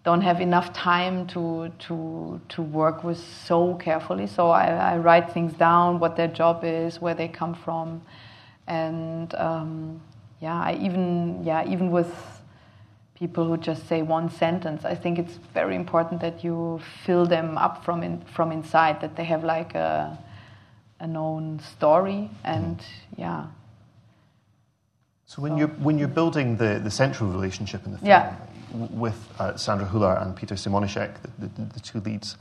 [0.04, 4.26] don't have enough time to to to work with so carefully.
[4.26, 8.02] So I, I write things down, what their job is, where they come from,
[8.66, 10.00] and um,
[10.40, 12.12] yeah, I even yeah even with
[13.14, 17.58] people who just say one sentence, I think it's very important that you fill them
[17.58, 20.18] up from in, from inside, that they have like a
[21.00, 22.76] a known story, and
[23.16, 23.46] yeah
[25.28, 28.34] so when you're when you're building the, the central relationship in the film yeah.
[28.72, 32.38] with uh, Sandra Hüller and Peter Simonischek, the, the, the, two leads,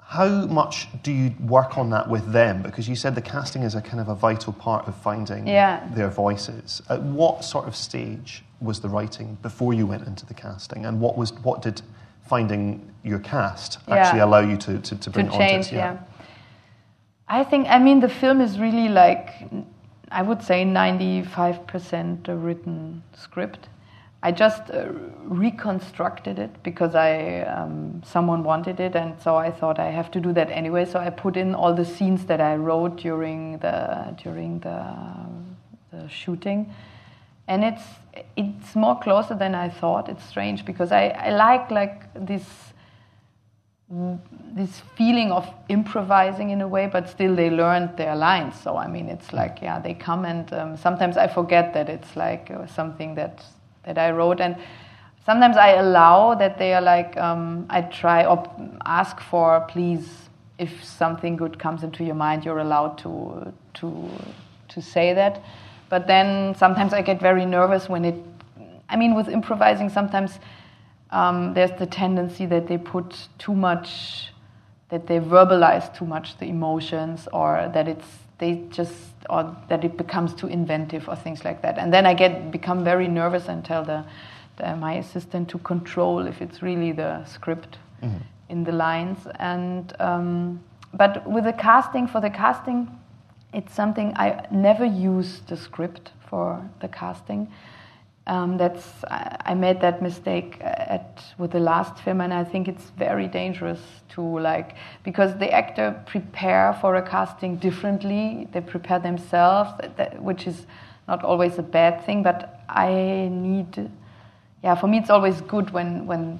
[0.00, 2.62] how much do you work on that with them?
[2.62, 5.88] Because you said the casting is a kind of a vital part of finding yeah.
[5.94, 6.82] their voices.
[6.88, 11.00] At what sort of stage was the writing before you went into the casting, and
[11.00, 11.80] what was what did
[12.28, 14.24] finding your cast actually yeah.
[14.24, 15.72] allow you to to, to bring to change?
[15.72, 15.98] Yeah.
[17.28, 19.30] I think I mean the film is really like
[20.10, 23.68] I would say 95% a written script.
[24.22, 24.88] I just uh,
[25.22, 30.20] reconstructed it because I um, someone wanted it, and so I thought I have to
[30.20, 30.84] do that anyway.
[30.84, 34.94] So I put in all the scenes that I wrote during the during the,
[35.90, 36.74] the shooting,
[37.48, 37.82] and it's
[38.36, 40.10] it's more closer than I thought.
[40.10, 42.44] It's strange because I, I like like this
[43.90, 48.54] this feeling of improvising in a way, but still they learned their lines.
[48.60, 52.16] So I mean, it's like yeah, they come and um, sometimes I forget that it's
[52.16, 53.44] like uh, something that
[53.84, 54.56] that I wrote, and
[55.26, 58.48] sometimes I allow that they are like um, I try or
[58.86, 64.08] ask for please if something good comes into your mind, you're allowed to to
[64.68, 65.42] to say that.
[65.88, 68.14] But then sometimes I get very nervous when it.
[68.88, 70.38] I mean, with improvising, sometimes
[71.12, 74.32] um, there's the tendency that they put too much,
[74.90, 78.06] that they verbalize too much the emotions, or that it's
[78.38, 78.94] they just
[79.28, 81.78] or that it becomes too inventive or things like that.
[81.78, 84.04] And then I get become very nervous and tell the,
[84.56, 88.16] the my assistant to control if it's really the script mm-hmm.
[88.48, 89.18] in the lines.
[89.38, 90.60] And um,
[90.94, 92.88] but with the casting for the casting,
[93.52, 97.48] it's something I never use the script for the casting
[98.30, 102.90] um, that's I, made that mistake at with the last film, and I think it's
[102.90, 108.46] very dangerous to like because the actor prepare for a casting differently.
[108.52, 110.66] They prepare themselves, that, which is
[111.08, 112.22] not always a bad thing.
[112.22, 113.90] But I need,
[114.62, 116.38] yeah, for me it's always good when when,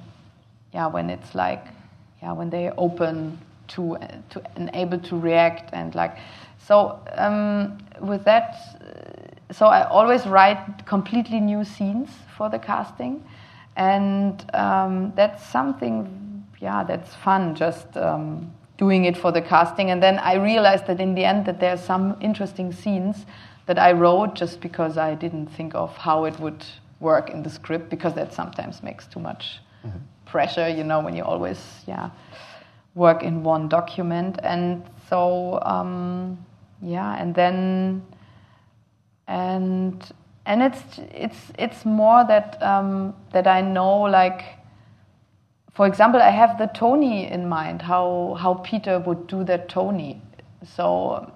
[0.73, 1.65] yeah, when it's like,
[2.21, 3.97] yeah, when they open to
[4.29, 6.17] to and able to react and like,
[6.57, 9.20] so um, with that
[9.51, 13.23] so I always write completely new scenes for the casting,
[13.75, 17.55] and um, that's something, yeah, that's fun.
[17.55, 21.45] Just um, doing it for the casting, and then I realized that in the end
[21.45, 23.25] that there are some interesting scenes
[23.65, 26.65] that I wrote just because I didn't think of how it would
[26.99, 29.97] work in the script because that sometimes makes too much mm-hmm.
[30.25, 32.09] pressure, you know, when you always, yeah,
[32.95, 36.37] work in one document, and so um,
[36.81, 38.01] yeah, and then
[39.31, 40.11] and
[40.45, 44.43] and it's it's it's more that um, that I know like
[45.71, 50.21] for example I have the Toni in mind how how Peter would do that Toni.
[50.75, 51.31] So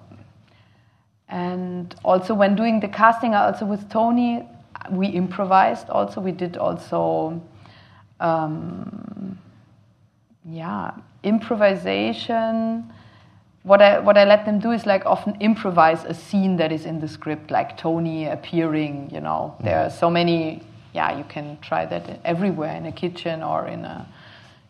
[1.28, 4.46] and also when doing the casting also with Toni
[4.90, 6.20] we improvised also.
[6.20, 7.40] We did also
[8.20, 9.38] um,
[10.44, 10.90] yeah
[11.22, 12.92] improvisation
[13.66, 16.86] what I what I let them do is like often improvise a scene that is
[16.86, 19.10] in the script, like Toni appearing.
[19.12, 20.62] You know, there are so many.
[20.94, 24.06] Yeah, you can try that everywhere in a kitchen or in a.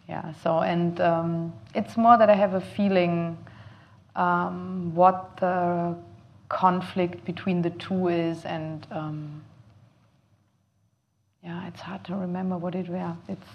[0.09, 0.33] Yeah.
[0.43, 3.37] So and um, it's more that I have a feeling
[4.15, 5.95] um, what the
[6.49, 9.43] conflict between the two is, and um,
[11.45, 13.15] yeah, it's hard to remember what it was.
[13.29, 13.51] It's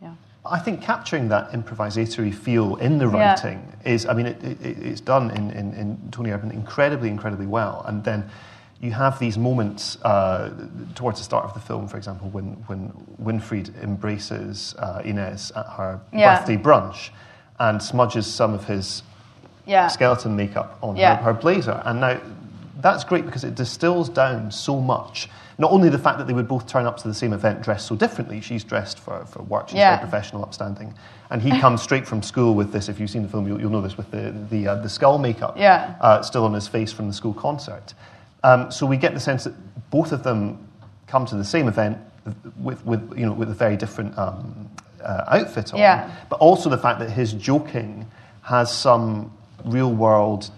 [0.00, 0.14] yeah.
[0.50, 3.92] I think capturing that improvisatory feel in the writing yeah.
[3.92, 7.84] is, I mean, it, it, it's done in, in, in, Toni Erdmann incredibly, incredibly well.
[7.86, 8.28] And then
[8.80, 10.50] you have these moments uh,
[10.94, 15.66] towards the start of the film, for example, when, when Winfried embraces uh, Ines at
[15.66, 16.38] her yeah.
[16.38, 17.10] birthday brunch
[17.58, 19.02] and smudges some of his
[19.66, 19.88] yeah.
[19.88, 21.82] skeleton makeup on her, her blazer.
[21.84, 22.20] And now
[22.80, 26.48] that's great because it distills down so much not only the fact that they would
[26.48, 29.68] both turn up to the same event dressed so differently, she's dressed for, for work,
[29.68, 29.96] she's yeah.
[29.96, 30.94] very professional, upstanding,
[31.30, 33.70] and he comes straight from school with this, if you've seen the film, you'll, you'll
[33.70, 35.96] know this, with the, the, uh, the skull makeup yeah.
[36.00, 37.94] uh, still on his face from the school concert.
[38.44, 39.54] Um, so we get the sense that
[39.90, 40.68] both of them
[41.06, 41.98] come to the same event
[42.58, 44.68] with, with, you know, with a very different um,
[45.02, 46.14] uh, outfit on, yeah.
[46.28, 48.06] but also the fact that his joking
[48.42, 49.32] has some
[49.64, 50.50] real world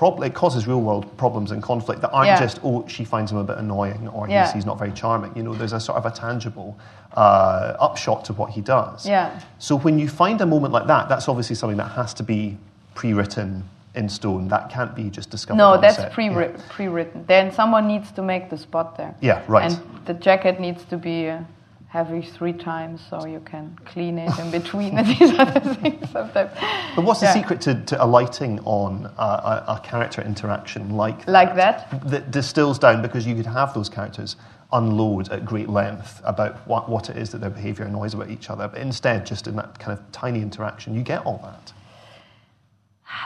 [0.00, 2.40] prob- it causes real world problems and conflict that aren't yeah.
[2.40, 4.46] just oh she finds him a bit annoying or yeah.
[4.46, 5.30] he's, he's not very charming.
[5.36, 6.74] You know, there's a sort of a tangible
[7.12, 9.06] uh, upshot to what he does.
[9.06, 9.38] Yeah.
[9.58, 12.56] So when you find a moment like that, that's obviously something that has to be
[12.94, 14.48] pre-written in stone.
[14.48, 15.58] That can't be just discovered.
[15.58, 16.12] No, that's set.
[16.14, 16.56] pre-written.
[16.56, 16.66] Yeah.
[16.70, 17.26] pre-written.
[17.26, 19.14] Then someone needs to make the spot there.
[19.20, 19.70] Yeah, right.
[19.70, 21.28] And the jacket needs to be.
[21.28, 21.42] Uh,
[21.90, 26.52] heavy three times so you can clean it in between and these other things sometimes.
[26.94, 27.34] But what's yeah.
[27.34, 31.32] the secret to, to alighting on a, a, a character interaction like that?
[31.32, 32.08] Like that?
[32.08, 34.36] That distills down because you could have those characters
[34.72, 38.50] unload at great length about what, what it is that their behaviour annoys about each
[38.50, 41.72] other, but instead, just in that kind of tiny interaction, you get all that.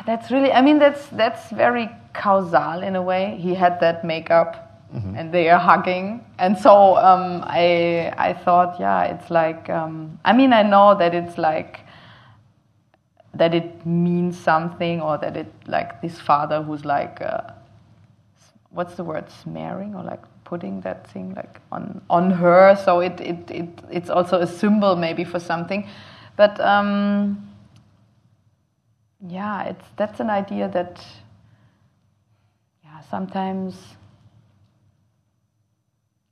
[0.06, 3.36] That's really, I mean, that's, that's very causal in a way.
[3.38, 5.16] He had that makeup Mm-hmm.
[5.16, 6.24] and they are hugging.
[6.38, 11.14] And so um, I I thought, yeah, it's like um, I mean I know that
[11.14, 11.80] it's like
[13.34, 17.40] that it means something or that it like this father who's like uh,
[18.70, 22.76] what's the word smearing or like putting that thing like on on her.
[22.84, 25.88] So it it, it it's also a symbol maybe for something,
[26.36, 26.60] but.
[26.60, 27.50] Um,
[29.28, 31.02] yeah, it's that's an idea that
[32.84, 33.74] yeah sometimes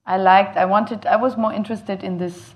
[0.06, 2.54] I liked, I wanted, I was more interested in this.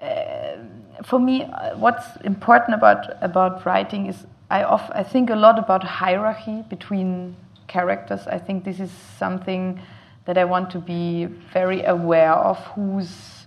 [0.00, 0.56] Uh,
[1.04, 5.58] for me, uh, what's important about, about writing is I, off, I think a lot
[5.58, 8.26] about hierarchy between characters.
[8.28, 9.80] I think this is something
[10.24, 13.46] that I want to be very aware of who's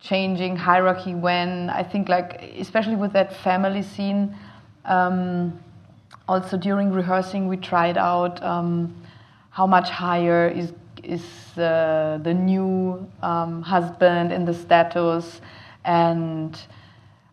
[0.00, 1.68] changing hierarchy when.
[1.68, 4.34] I think, like, especially with that family scene,
[4.86, 5.58] um,
[6.28, 8.94] also during rehearsing, we tried out um,
[9.50, 10.72] how much higher is
[11.06, 11.22] is
[11.58, 15.40] uh, the new um, husband in the status
[15.84, 16.58] and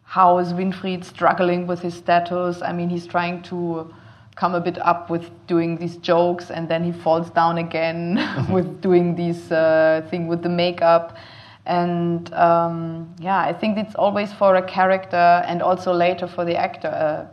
[0.04, 2.62] how is Winfried struggling with his status?
[2.62, 3.92] I mean, he's trying to
[4.36, 8.16] come a bit up with doing these jokes and then he falls down again
[8.52, 11.18] with doing this uh, thing with the makeup.
[11.66, 16.56] And um, yeah, I think it's always for a character and also later for the
[16.56, 17.33] actor uh,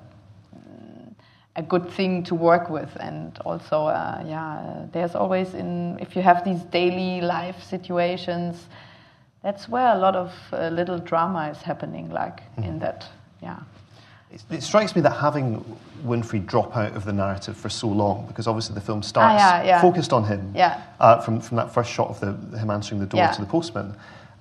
[1.56, 2.96] a good thing to work with.
[3.00, 8.66] And also, uh, yeah, there's always in if you have these daily life situations,
[9.42, 12.10] that's where a lot of uh, little drama is happening.
[12.10, 12.66] Like mm.
[12.66, 13.06] in that,
[13.42, 13.58] yeah.
[14.32, 15.64] It, it, strikes me that having
[16.04, 19.58] Winfried drop out of the narrative for so long, because obviously the film starts ah,
[19.58, 19.80] yeah, yeah.
[19.80, 20.84] focused on him yeah.
[21.00, 23.92] uh, from, from that first shot of the, him answering the door to the postman.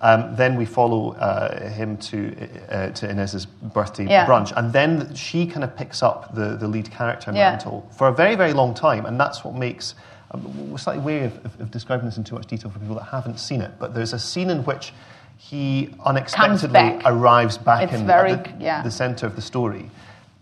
[0.02, 2.34] Um, then we follow uh, him to
[2.70, 4.26] uh, to Ines's birthday yeah.
[4.26, 8.14] brunch, and then she kind of picks up the, the lead character mantle for a
[8.14, 9.96] very very long time, and that's what makes.
[10.32, 12.94] Um, a slightly wary of, of, of, describing this in too much detail for people
[12.94, 14.94] that haven't seen it, but there's a scene in which
[15.40, 17.02] he unexpectedly back.
[17.06, 18.84] arrives back it's in very, the, yeah.
[18.84, 19.90] the center of the story.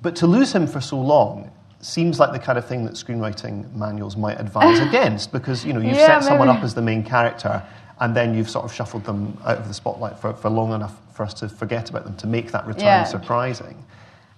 [0.02, 3.72] But to lose him for so long seems like the kind of thing that screenwriting
[3.74, 7.04] manuals might advise against because you know you've yeah, set someone up as the main
[7.04, 7.64] character
[8.00, 10.96] and then you've sort of shuffled them out of the spotlight for, for long enough
[11.14, 13.04] for us to forget about them to make that return yeah.
[13.04, 13.84] surprising.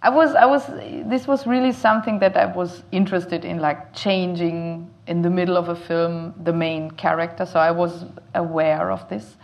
[0.01, 0.65] I was, I was,
[1.09, 5.67] this was really something that I was interested in, like changing in the middle of
[5.67, 7.45] a film the main character.
[7.45, 9.35] So I was aware of this,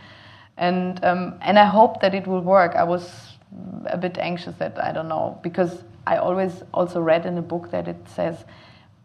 [0.55, 2.75] and um, and I hope that it will work.
[2.75, 3.35] I was
[3.87, 7.71] a bit anxious that I don't know because I always also read in a book
[7.71, 8.45] that it says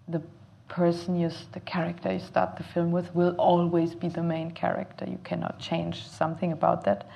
[0.07, 0.23] the
[0.71, 5.05] person you, the character you start the film with, will always be the main character.
[5.05, 7.07] You cannot change something about that.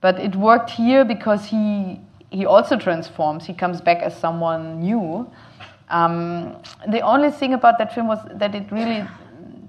[0.00, 3.44] But it worked here because he he also transforms.
[3.46, 5.30] He comes back as someone new.
[5.90, 6.56] Um,
[6.88, 9.06] the only thing about that film was that it really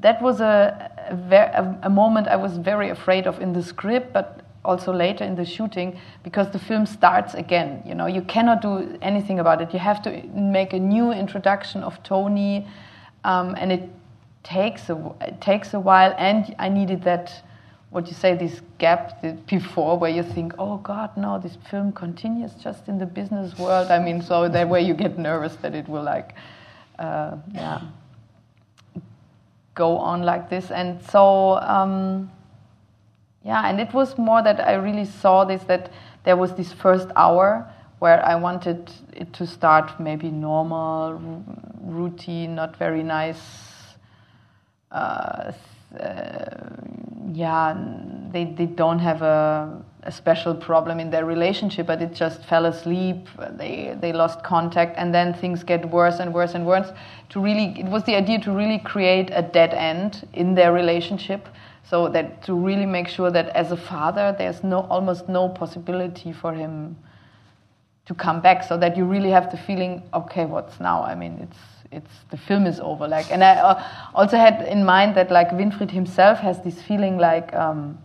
[0.01, 4.41] that was a a, a moment I was very afraid of in the script, but
[4.65, 7.83] also later in the shooting because the film starts again.
[7.85, 9.73] You know, you cannot do anything about it.
[9.73, 12.67] You have to make a new introduction of Toni
[13.23, 13.89] um, and it
[14.43, 16.13] takes a it takes a while.
[16.17, 17.43] And I needed that
[17.93, 22.53] what you say this gap before where you think, oh God, no, this film continues
[22.55, 23.91] just in the business world.
[23.91, 26.33] I mean, so that way you get nervous that it will like,
[26.97, 27.81] uh, yeah,
[29.75, 30.71] go on like this.
[30.71, 32.31] And so, um,
[33.45, 35.91] yeah, and it was more that I really saw this that
[36.23, 37.71] there was this first hour
[38.03, 41.41] where I wanted it to start maybe normal,
[41.81, 43.41] routine, not very nice.
[44.91, 45.53] Uh,
[45.97, 46.45] uh,
[47.31, 47.73] yeah,
[48.33, 52.65] they, they don't have a, a, special problem in their relationship, but it just fell
[52.65, 53.29] asleep.
[53.51, 56.91] They, they lost contact, and then things get worse and worse and worse.
[57.29, 61.47] To really, it was the idea to really create a dead end in their relationship,
[61.89, 66.33] so that to really make sure that as a father, there's no almost no possibility
[66.33, 66.97] for him
[68.05, 71.03] to come back so that you really have the feeling okay what's now?
[71.03, 71.57] I mean it's
[71.91, 73.83] it's the film is over like and i uh,
[74.15, 77.99] also had in mind that like winfried himself has this feeling like um,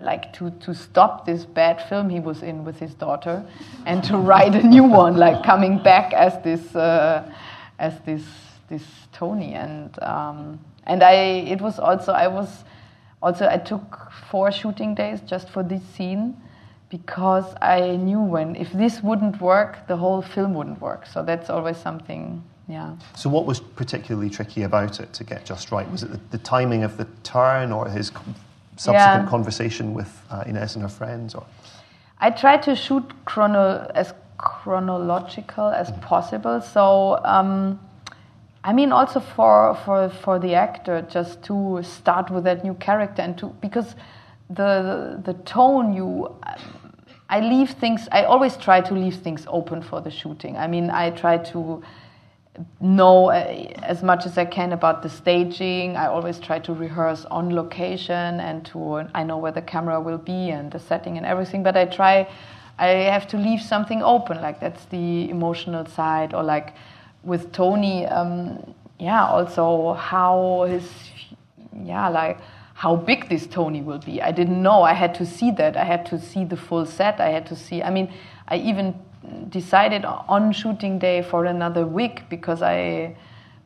[0.00, 3.44] like to to stop this bad film he was in with his daughter
[3.86, 7.30] and to write a new one like coming back as this uh,
[7.78, 8.24] as this
[8.68, 9.54] this toni.
[9.54, 11.14] And um, and i
[11.54, 12.64] it was also i was
[13.22, 16.36] also i took four shooting days just for this scene
[16.92, 21.06] because I knew when if this wouldn't work, the whole film wouldn't work.
[21.06, 22.44] So that's always something.
[22.68, 22.94] Yeah.
[23.16, 25.90] So what was particularly tricky about it to get just right?
[25.90, 28.12] Was it the, the timing of the turn, or his
[28.76, 29.26] subsequent yeah.
[29.26, 31.44] conversation with uh, Ines and her friends, or?
[32.20, 36.00] I tried to shoot chrono as chronological as mm.
[36.02, 36.60] possible.
[36.60, 37.18] So.
[37.24, 37.80] Um,
[38.64, 43.20] I mean, also for, for, for the actor, just to start with that new character
[43.20, 43.96] and to because
[44.48, 46.32] the the, the tone you
[47.32, 50.58] I leave things, I always try to leave things open for the shooting.
[50.58, 51.82] I mean, I try to
[52.78, 55.96] know uh, as much as I can about the staging.
[55.96, 60.18] I always try to rehearse on location and to, I know where the camera will
[60.18, 62.28] be and the setting and everything, but I try,
[62.78, 66.74] I have to leave something open, like that's the emotional side, or like
[67.24, 70.86] with Toni, um, yeah, also how his,
[71.82, 72.38] yeah, like,
[72.74, 74.20] how big this Toni will be.
[74.22, 74.82] I didn't know.
[74.82, 75.76] I had to see that.
[75.76, 77.20] I had to see the full set.
[77.20, 77.82] I had to see.
[77.82, 78.12] I mean,
[78.48, 78.94] I even
[79.48, 83.16] decided on shooting day for another wig because I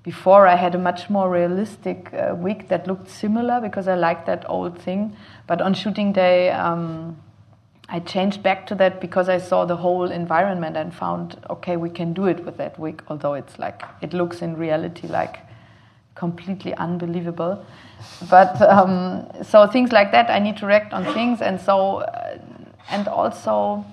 [0.02, 4.26] before I had a much more realistic uh, wig that looked similar because I liked
[4.26, 5.16] that old thing.
[5.48, 7.20] But on shooting day, um,
[7.88, 11.90] I changed back to that because I saw the whole environment and found okay, we
[11.90, 13.02] can do it with that wig.
[13.08, 15.38] Although it's like it looks in reality like
[16.14, 17.64] completely unbelievable.
[18.30, 22.38] But um, so things like that, I need to react on things, and so uh,
[22.90, 23.84] and also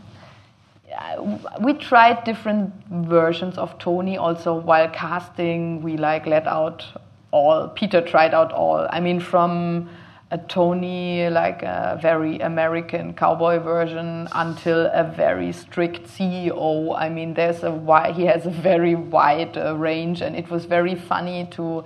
[1.59, 4.17] we tried different versions of Toni.
[4.17, 6.85] Also while casting, we like let out
[7.31, 7.69] all.
[7.69, 8.87] Peter tried out all.
[8.89, 9.89] I mean, from
[10.31, 16.97] a Toni, like a very American cowboy version, until a very strict CEO.
[16.97, 20.65] I mean, there's a wide, he has a very wide uh, range, and it was
[20.65, 21.83] very funny to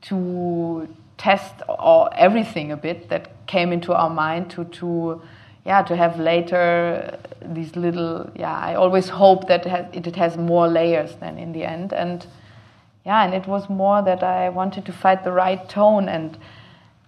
[0.00, 0.88] to
[1.18, 5.20] test all, everything a bit that came into our mind to to
[5.66, 10.36] yeah to have later these little yeah I always hope that it has, it has
[10.36, 11.92] more layers than in the end.
[11.92, 12.26] And
[13.04, 16.38] yeah and it was more that I wanted to find the right tone and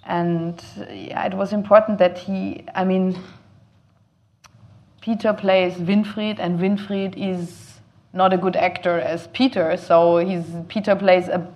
[0.04, 3.18] and yeah, it was important that he, I mean,
[5.00, 7.80] Peter plays Winfried, and Winfried is
[8.12, 11.46] not a good actor as Peter, so he's, Peter plays a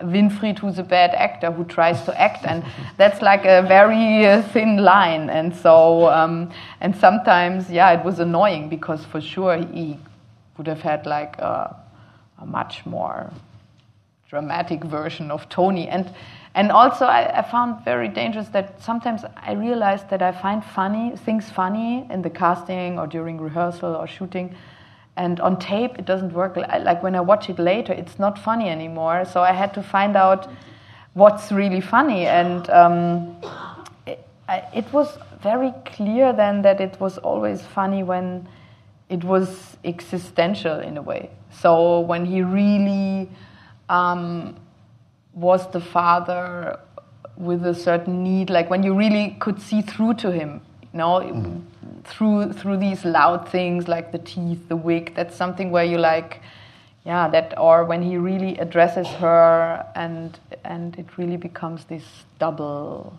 [0.00, 2.64] Winfried who's a bad actor who tries to act, and
[2.96, 5.30] that's like a very uh, thin line.
[5.30, 9.98] And so, um, and sometimes, yeah, it was annoying because for sure he
[10.56, 11.76] would have had like a,
[12.38, 13.32] a much more
[14.28, 15.88] dramatic version of Toni.
[15.88, 16.12] And
[16.56, 21.16] and also, I, I, found very dangerous that sometimes I realized that I find funny
[21.16, 24.54] things funny in the casting or during rehearsal or shooting,
[25.16, 26.56] and on tape it doesn't work.
[26.56, 29.24] Like when I watch it later, it's not funny anymore.
[29.24, 30.50] So I had to find out
[31.14, 33.36] what's really funny, and um,
[34.06, 34.24] it,
[34.74, 38.48] it was very clear then that it was always funny when
[39.08, 41.30] it was existential in a way.
[41.50, 43.30] So when he really
[43.88, 44.56] um,
[45.34, 46.80] was the father
[47.36, 50.60] with a certain need, like when you really could see through to him,
[50.94, 51.62] know, mm.
[52.04, 55.14] through through these loud things like the teeth, the wig.
[55.14, 56.40] That's something where you like,
[57.04, 62.04] yeah, that or when he really addresses her and and it really becomes this
[62.38, 63.18] double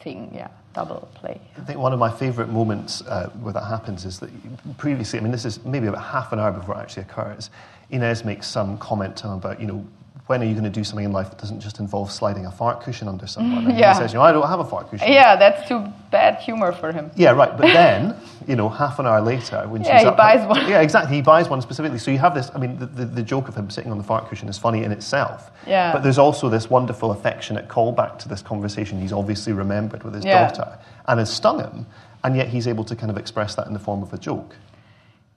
[0.00, 1.40] thing, yeah, double play.
[1.56, 4.30] I think one of my favourite moments uh, where that happens is that
[4.78, 7.50] previously, I mean, this is maybe about half an hour before it actually occurs.
[7.90, 9.84] Ines makes some comment about, you know,
[10.28, 12.50] when are you going to do something in life that doesn't just involve sliding a
[12.50, 13.66] fart cushion under someone?
[13.68, 13.94] And yeah.
[13.94, 15.10] he says, you know, I don't have a fart cushion.
[15.10, 17.10] Yeah, that's too bad humor for him.
[17.16, 17.50] Yeah, right.
[17.56, 18.14] But then,
[18.46, 20.68] you know, half an hour later, when yeah, she's he up, buys one.
[20.68, 21.16] Yeah, exactly.
[21.16, 21.98] He buys one specifically.
[21.98, 22.50] So you have this.
[22.54, 24.84] I mean, the, the, the, joke of him sitting on the fart cushion is funny
[24.84, 25.50] in itself.
[25.66, 25.92] Yeah.
[25.92, 30.26] But there's also this wonderful, affectionate callback to this conversation he's obviously remembered with his
[30.26, 30.48] yeah.
[30.48, 31.86] daughter, and has stung him,
[32.22, 34.54] and yet he's able to kind of express that in the form of a joke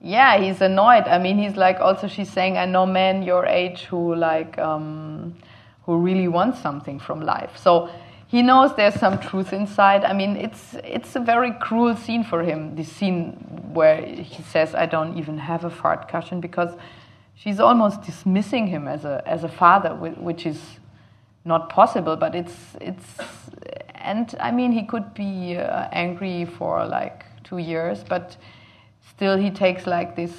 [0.02, 3.84] yeah he's annoyed i mean he's like also she's saying i know men your age
[3.84, 5.34] who like um,
[5.84, 7.56] who really wants something from life.
[7.56, 7.90] So
[8.28, 10.04] he knows there's some truth inside.
[10.04, 12.76] I mean, it's it's a very cruel scene for him.
[12.76, 13.32] This scene
[13.72, 16.70] where he says, "I don't even have a fart cushion," because
[17.34, 20.60] she's almost dismissing him as a as a father, which is
[21.44, 22.16] not possible.
[22.16, 23.18] But it's it's
[23.94, 28.36] and I mean, he could be uh, angry for like two years, but
[29.16, 30.32] still he takes like this.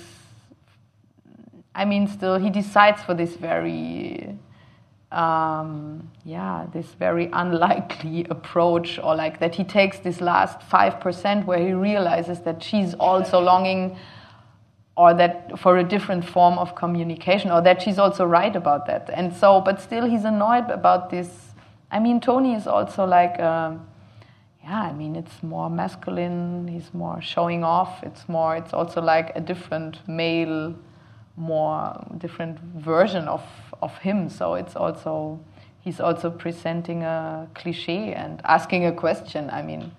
[1.75, 4.37] I mean, still he decides for this very
[5.13, 11.59] um, yeah, this very unlikely approach, or like that he takes this last 5% where
[11.59, 13.95] he realizes that she's also longing
[14.95, 19.09] or that for a different form of communication, or that she's also right about that.
[19.11, 21.29] And so, but still, he's annoyed about this.
[21.91, 23.73] I mean, Toni is also like, uh,
[24.63, 29.31] yeah, I mean, it's more masculine, he's more showing off, it's more, it's also like
[29.35, 30.75] a different male
[31.35, 33.43] more different version of,
[33.81, 34.29] of him.
[34.29, 35.39] So it's also
[35.79, 39.49] he's also presenting a cliche and asking a question.
[39.49, 39.91] I mean,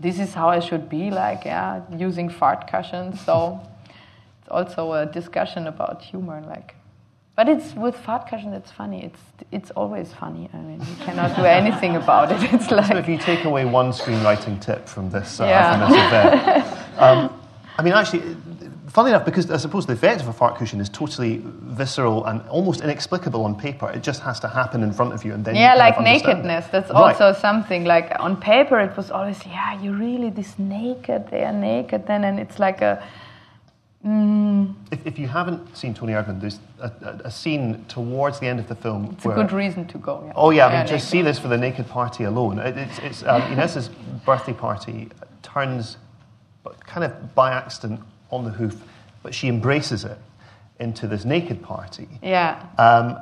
[0.00, 3.20] this is how I should be like, yeah, using fart cushions.
[3.20, 3.60] So
[4.40, 6.74] it's also a discussion about humor, like.
[7.34, 8.54] But it's with fart cushions.
[8.54, 9.04] It's funny.
[9.04, 9.20] It's
[9.50, 10.50] it's always funny.
[10.52, 12.52] I mean, you cannot do anything about it.
[12.52, 15.70] It's like so if you take away one screenwriting tip from this uh, yeah.
[15.70, 17.40] from this event, um,
[17.78, 18.36] I mean, actually,
[18.92, 22.46] Funnily enough, because I suppose the effect of a fart cushion is totally visceral and
[22.50, 23.90] almost inexplicable on paper.
[23.90, 26.66] It just has to happen in front of you, and then yeah, like nakedness.
[26.66, 27.18] That's right.
[27.18, 27.84] also something.
[27.84, 31.28] Like on paper, it was always yeah, you're really this naked.
[31.30, 33.02] They are naked then, and it's like a.
[34.04, 34.74] Mm.
[34.90, 38.58] If, if, you haven't seen Toni Erdmann, there's a, a, a, scene towards the end
[38.58, 39.10] of the film.
[39.12, 40.24] It's where, a good reason to go.
[40.26, 40.32] Yeah.
[40.34, 42.58] Oh yeah, I mean, just see this for the naked party alone.
[42.58, 43.90] It, it's it's um, Ines's
[44.26, 45.08] birthday party
[45.42, 45.98] turns,
[46.80, 48.00] kind of by accident,
[48.32, 48.82] on the hoof,
[49.22, 50.18] but she embraces it
[50.80, 52.08] into this naked party.
[52.22, 52.66] Yeah.
[52.78, 53.18] Um,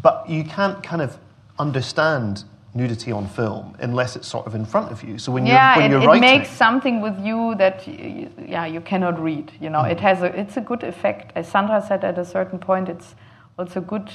[0.00, 1.18] but you can't kind of
[1.58, 2.44] understand
[2.74, 5.18] nudity on film unless it's sort of in front of you.
[5.18, 8.30] So when yeah, you're when it, you're it writing, makes something with you that you,
[8.46, 9.52] yeah you cannot read.
[9.60, 9.92] You know, mm.
[9.92, 11.32] it has a it's a good effect.
[11.34, 13.14] As Sandra said at a certain point, it's
[13.58, 14.10] also good.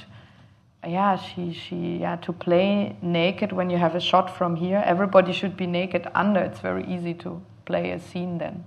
[0.88, 4.82] Yeah, she she yeah to play naked when you have a shot from here.
[4.86, 6.40] Everybody should be naked under.
[6.40, 8.64] It's very easy to play a scene then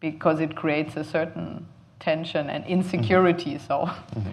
[0.00, 1.66] because it creates a certain
[1.98, 3.54] tension and insecurity.
[3.54, 3.66] Mm-hmm.
[3.66, 4.30] So, mm-hmm.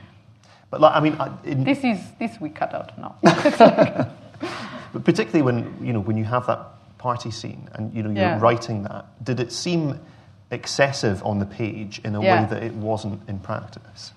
[0.70, 1.64] but like, I mean, in...
[1.64, 3.16] this is this we cut out now.
[4.94, 6.60] But particularly when you know when you have that
[6.98, 8.40] party scene and you know you're Yeah.
[8.40, 10.00] writing that, did it seem
[10.52, 12.42] excessive on the page in a Yeah.
[12.42, 14.12] way that it wasn't in practice?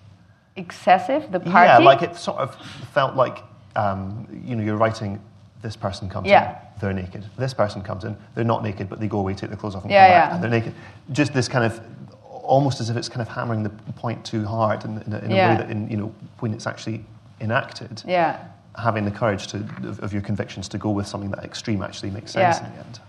[0.57, 1.67] Excessive, the party.
[1.67, 2.55] Yeah, like it sort of
[2.93, 3.43] felt like
[3.77, 5.21] um, you know you're writing.
[5.63, 6.51] This person comes Yeah.
[6.51, 7.25] in, they're naked.
[7.39, 9.83] This person comes in, they're not naked, but they go away, take their clothes off,
[9.83, 10.35] and Yeah, come back, yeah.
[10.35, 10.75] and they're naked.
[11.11, 11.81] Just this kind of,
[12.23, 15.33] almost as if it's kind of hammering the point too hard in, in, a, in
[15.33, 17.03] a way that, in, you know, when it's actually
[17.41, 18.37] enacted, yeah.
[18.77, 22.11] Having the courage to, of, of your convictions to go with something that extreme actually
[22.11, 22.67] makes sense Yeah.
[22.67, 23.01] in the end.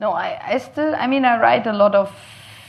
[0.00, 2.10] No, I, I still, I mean, I write a lot of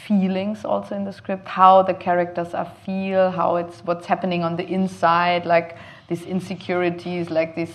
[0.06, 4.56] feelings also in the script, how the characters are feel, how it's what's happening on
[4.58, 5.78] the inside, like
[6.10, 7.72] these insecurities, like this,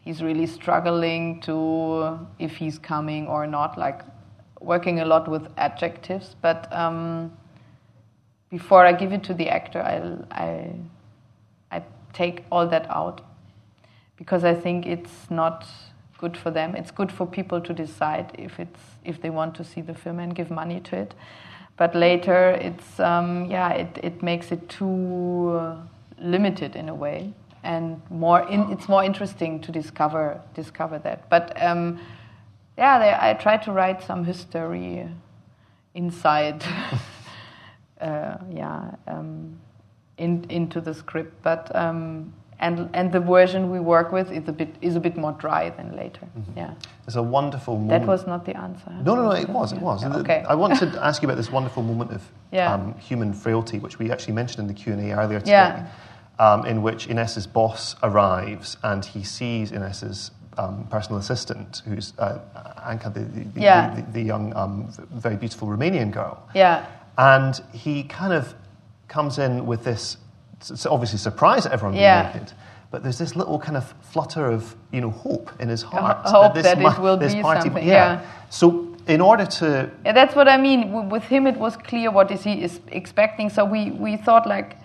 [0.00, 4.00] he's really struggling to if he's coming or not, like
[4.60, 6.34] working a lot with adjectives.
[6.42, 7.30] But um,
[8.50, 10.72] before I give it to the actor, I, I,
[11.70, 11.82] I
[12.12, 13.20] take all that out
[14.18, 15.66] because I think it's not
[16.18, 16.74] good for them.
[16.74, 20.18] It's good for people to decide if it's if they want to see the film
[20.18, 21.14] and give money to it.
[21.76, 25.76] But later, it's um, yeah, it, it makes it too uh,
[26.18, 31.30] limited in a way, and more in, it's more interesting to discover discover that.
[31.30, 32.00] But um,
[32.76, 35.08] yeah, they, I try to write some history
[35.94, 36.64] inside.
[38.00, 39.58] uh, yeah, um,
[40.18, 44.52] in, into the script, but um, and and the version we work with is a
[44.52, 46.26] bit is a bit more dry than later.
[46.56, 47.90] Yeah, There's a wonderful moment.
[48.04, 48.90] that was not the answer.
[49.04, 50.02] No, no, no, it was, it was.
[50.02, 50.44] Yeah, Okay.
[50.48, 52.72] I wanted to ask you about this wonderful moment of Yeah.
[52.74, 55.86] um, human frailty, which we actually mentioned in the Q&A earlier today, Yeah.
[56.38, 62.38] um, in which Ines's boss arrives and he sees Ines's um, personal assistant, who's uh,
[62.84, 63.94] Anca, the, the, Yeah.
[63.94, 66.36] the, the young, um, very beautiful Romanian girl.
[66.54, 66.86] yeah,
[67.16, 68.54] And he kind of
[69.06, 70.16] comes in with this,
[70.86, 72.30] obviously surprise at everyone being Yeah.
[72.34, 72.52] naked.
[72.90, 76.18] But there's this little kind of flutter of, you know, hope in his heart.
[76.24, 77.94] hope this that it will this be party, something, Yeah.
[77.94, 78.20] yeah.
[78.48, 80.12] So in order to, yeah.
[80.12, 81.10] That's what I mean.
[81.10, 83.50] With him, it was clear what is he is expecting.
[83.50, 84.76] So we we thought like,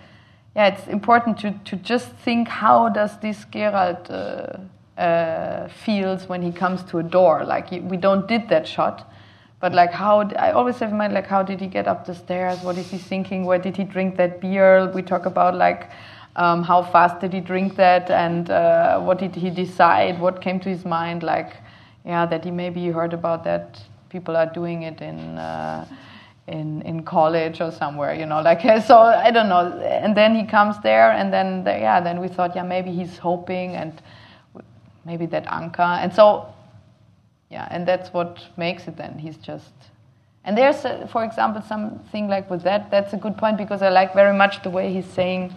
[0.56, 4.10] yeah, it's important to to just think how does this Gerald.
[4.10, 4.58] Uh,
[4.96, 7.44] uh, feels when he comes to a door.
[7.44, 9.10] Like we don't did that shot,
[9.64, 12.14] but like how I always have in mind like how did he get up the
[12.14, 12.62] stairs?
[12.62, 13.46] What is he thinking?
[13.46, 14.92] Where did he drink that beer?
[14.94, 15.88] We talk about like
[16.36, 20.20] um, how fast did he drink that, and uh, what did he decide?
[20.20, 21.22] What came to his mind?
[21.22, 21.56] Like
[22.04, 25.38] yeah, that he maybe heard about that people are doing it in.
[25.38, 25.86] Uh,
[26.46, 29.80] in, in college or somewhere, you know, like so I don't know.
[29.80, 33.16] And then he comes there, and then the, yeah, then we thought, yeah, maybe he's
[33.16, 34.02] hoping, and
[35.06, 36.02] maybe that Anca.
[36.02, 36.53] And so,
[37.54, 39.16] yeah, and that's what makes it then.
[39.16, 39.72] He's just.
[40.44, 43.90] And there's, uh, for example, something like with that, that's a good point because I
[43.90, 45.54] like very much the way he's saying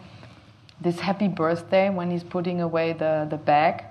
[0.79, 3.83] this happy birthday when he's putting away the, the bag.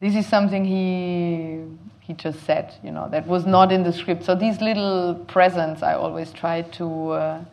[0.00, 1.64] This is something he,
[2.00, 4.24] he just said, you know, that was not in the script.
[4.24, 7.44] So these little presents I always try to, uh,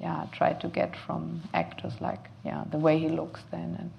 [0.00, 3.76] yeah, try to get from actors, like, yeah, the way he looks then.
[3.80, 3.90] And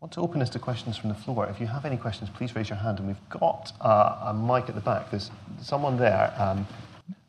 [0.00, 1.46] want to open this to questions from the floor.
[1.46, 2.98] If you have any questions, please raise your hand.
[2.98, 5.10] And we've got uh, a mic at the back.
[5.10, 5.30] There's
[5.60, 6.34] someone there.
[6.38, 6.66] Um,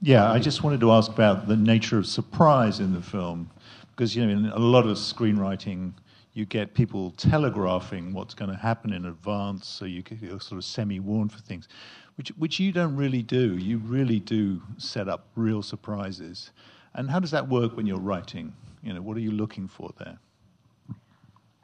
[0.01, 3.49] Yeah, I just wanted to ask about the nature of surprise in the film,
[3.91, 5.93] because you know, in a lot of screenwriting,
[6.34, 10.59] you get people telegraphing what's going to happen in advance, so you get- you're sort
[10.59, 11.68] of semi-warned for things,
[12.15, 13.57] which which you don't really do.
[13.57, 16.51] You really do set up real surprises.
[16.93, 18.53] And how does that work when you're writing?
[18.84, 20.18] You know, what are you looking for there?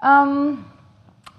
[0.02, 0.66] Um,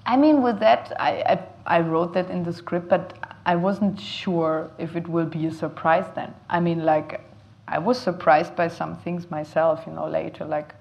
[0.06, 3.14] I mean, with that, I, I, I wrote that in the script, but
[3.46, 6.34] I wasn't sure if it will be a surprise then.
[6.48, 7.20] I mean, like,
[7.66, 10.74] I was surprised by some things myself, you know, later, like,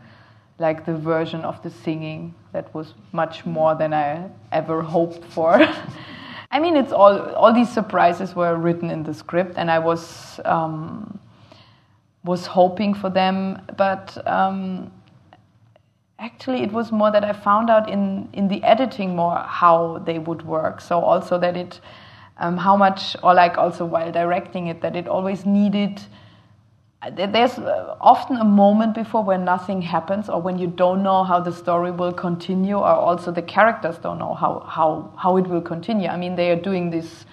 [0.59, 5.65] like the version of the singing that was much more than I ever hoped for.
[6.51, 10.39] I mean, it's all, all these surprises were written in the script, and I was,
[10.45, 11.19] um,
[12.25, 14.27] was hoping for them, but.
[14.27, 14.91] Um,
[16.23, 20.19] actually it was more that i found out in, in the editing more how they
[20.19, 20.79] would work.
[20.81, 21.81] So also that it
[22.37, 26.01] um, how much or like also while directing it that it always needed
[27.17, 31.23] there- there's uh, often a moment before where nothing happens or when you don't know
[31.25, 35.45] how the story will continue or also the characters don't know how, how, how it
[35.47, 36.07] will continue.
[36.07, 37.25] I mean they are doing this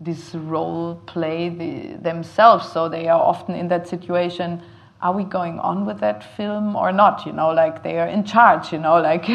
[0.00, 2.70] this role play the, themselves.
[2.72, 4.60] So they are often in that situation
[5.00, 8.24] are we going on with that film or not you know like they are in
[8.24, 9.26] charge you know like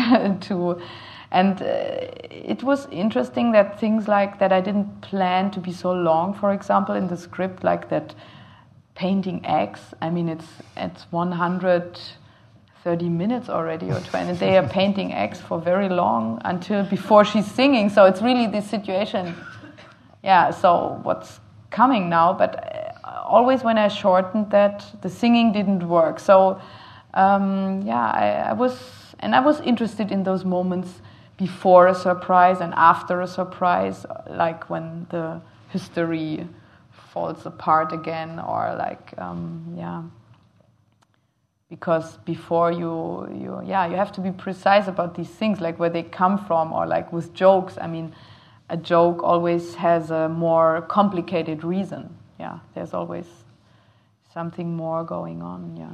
[0.41, 0.79] to
[1.31, 1.65] and uh,
[2.29, 6.53] it was interesting that things like that i didn't plan to be so long for
[6.53, 8.15] example in the script like that
[8.95, 11.05] painting eggs i mean it's it's
[12.83, 14.33] 30 minutes already or 20.
[14.33, 17.89] they are painting eggs for very long until before she's singing.
[17.89, 19.35] So it's really this situation.
[20.23, 21.39] Yeah, so what's
[21.69, 22.33] coming now?
[22.33, 22.88] But uh,
[23.25, 26.19] always when I shortened that, the singing didn't work.
[26.19, 26.61] So
[27.13, 28.79] um, yeah, I, I was,
[29.19, 31.01] and I was interested in those moments
[31.37, 36.47] before a surprise and after a surprise, like when the history
[36.91, 40.03] falls apart again, or like, um, yeah.
[41.69, 45.89] Because before you, you yeah you have to be precise about these things like where
[45.89, 47.77] they come from or like with jokes.
[47.79, 48.13] I mean
[48.69, 53.25] a joke always has a more complicated reason yeah there's always
[54.33, 55.89] something more going on yeah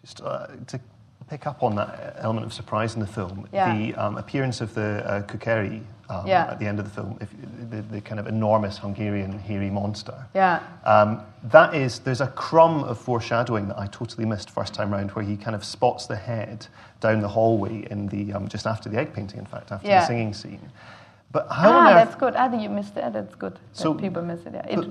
[0.00, 0.80] just uh, to
[1.28, 3.74] pick up on that element of surprise in the film Yeah.
[3.76, 6.46] the um, appearance of the uh, kukeri um, Yeah.
[6.50, 7.28] at the end of the film if,
[7.70, 12.84] the, the kind of enormous hungarian hairy monster yeah Um, that is, there's a crumb
[12.84, 16.16] of foreshadowing that I totally missed first time round, where he kind of spots the
[16.16, 16.66] head
[17.00, 20.00] down the hallway in the um, just after the egg painting, in fact, after Yeah.
[20.00, 20.70] the singing scene.
[21.36, 24.40] But how ah that's good ah you missed it that's good that So- people miss
[24.48, 24.82] it yeah it,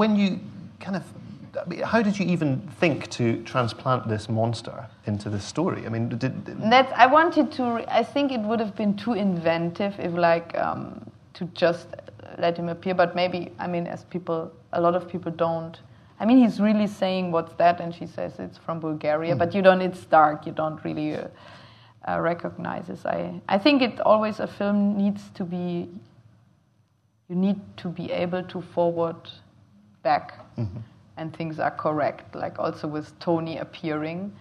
[0.00, 0.28] when you
[0.82, 1.04] kind of,
[1.60, 5.86] I mean, how did you even think to transplant this monster into the story?
[5.86, 7.64] I mean, did, did- That I wanted to.
[7.88, 10.82] I think it would have been too inventive if, like, um,
[11.34, 11.86] to just
[12.38, 12.94] let him appear.
[12.94, 15.78] But maybe, I mean, as people, a lot of people don't.
[16.20, 19.36] I mean, he's really saying what's that, and she says it's from Bulgaria.
[19.36, 19.82] But you don't.
[19.82, 20.46] It's dark.
[20.46, 21.28] You don't really uh,
[22.08, 23.04] uh, recognize this.
[23.06, 23.40] I.
[23.48, 25.88] I think it always a film needs to be.
[27.28, 29.16] You need to be able to forward
[30.02, 30.34] back,
[31.16, 32.34] and things are correct.
[32.34, 34.32] Like also with Toni appearing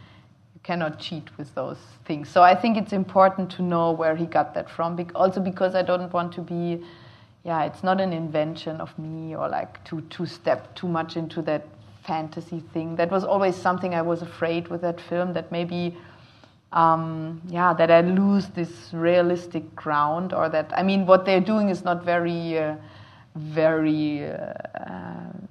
[0.56, 2.28] you cannot cheat with those things.
[2.30, 4.96] So I think it's important to know where he got that from.
[4.96, 6.84] bec- Also because I don't want to be,
[7.46, 11.42] yeah, it's not an invention of me or like to to step too much into
[11.44, 11.64] that
[12.04, 12.96] fantasy thing.
[12.98, 15.96] That was always something I was afraid with that film that maybe.
[16.74, 21.68] Um, yeah, that I lose this realistic ground, or that I mean, what they're doing
[21.70, 22.76] is not very, uh,
[23.36, 24.54] very uh,
[24.88, 25.48] um,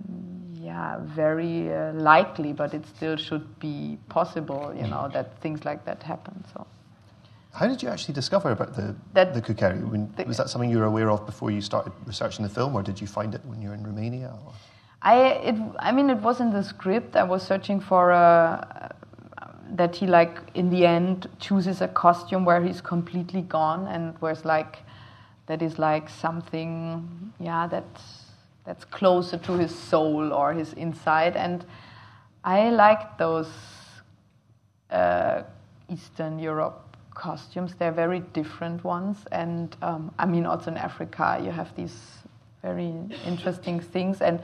[0.54, 5.84] yeah, very uh, likely, but it still should be possible, you know, that things like
[5.84, 6.42] that happen.
[6.54, 6.66] So
[7.52, 9.82] how did you actually discover about the, That- the kukeri?
[9.90, 12.74] When, the- was that something you were aware of before you started researching the film,
[12.74, 14.32] or did you find it when you were in Romania?
[14.46, 14.52] Or?
[15.02, 15.16] I,
[15.48, 17.16] it, I mean, it was in the script.
[17.16, 18.94] I was searching for a,
[19.76, 24.44] that he like in the end chooses a costume where he's completely gone and where's
[24.44, 24.78] like
[25.46, 27.84] that is like something, yeah, that
[28.64, 31.36] that's closer to his soul or his inside.
[31.36, 31.64] And
[32.44, 33.50] I like those
[34.90, 35.42] uh,
[35.88, 37.74] Eastern Europe costumes.
[37.74, 41.96] They're very different ones, and um, I mean also in Africa you have these
[42.62, 42.94] very
[43.26, 44.40] interesting things, and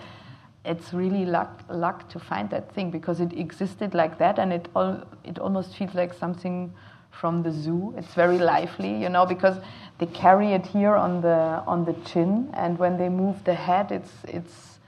[0.66, 4.68] it's really luck luck to find that thing because it existed like that, and it
[4.74, 6.72] all it almost feels like something
[7.10, 7.94] from the zoo.
[7.96, 9.56] It's very lively, you know, because
[9.98, 13.92] they carry it here on the on the chin, and when they move the head,
[13.92, 14.78] it's it's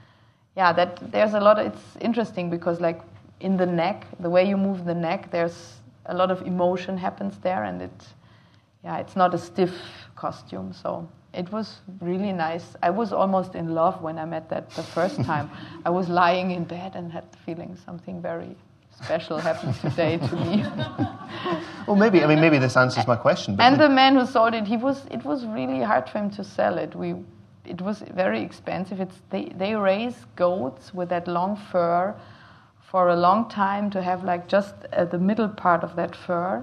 [0.56, 1.58] yeah that there's a lot.
[1.58, 3.00] Of, it's interesting because like
[3.40, 5.74] in the neck, the way you move the neck, there's
[6.06, 8.06] a lot of emotion happens there, and it
[8.82, 9.74] yeah it's not a stiff
[10.16, 11.08] costume, so.
[11.34, 12.76] It was really nice.
[12.82, 15.50] I was almost in love when I met that the first time.
[15.84, 18.56] I was lying in bed and had the feeling something very
[18.90, 20.64] special happened today to me.
[21.86, 22.22] Well, maybe.
[22.22, 23.56] I mean, maybe this answers my question.
[23.60, 25.06] And the- man who sold it, he was.
[25.10, 26.94] It was really hard for him to sell it.
[26.94, 27.14] We,
[27.64, 29.00] it was very expensive.
[29.00, 32.14] It's they they raise goats with that long fur,
[32.90, 36.62] for a long time to have like just uh, the middle part of that fur,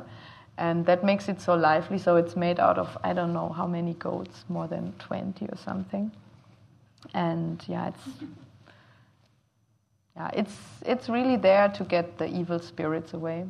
[0.58, 1.98] and that makes it so lively.
[2.00, 5.58] So it's made out of I don't know how many goats, more than twenty or
[5.58, 6.12] something,
[7.14, 8.08] and yeah, it's.
[10.18, 13.46] Yeah, it's it's really there to get the evil spirits away.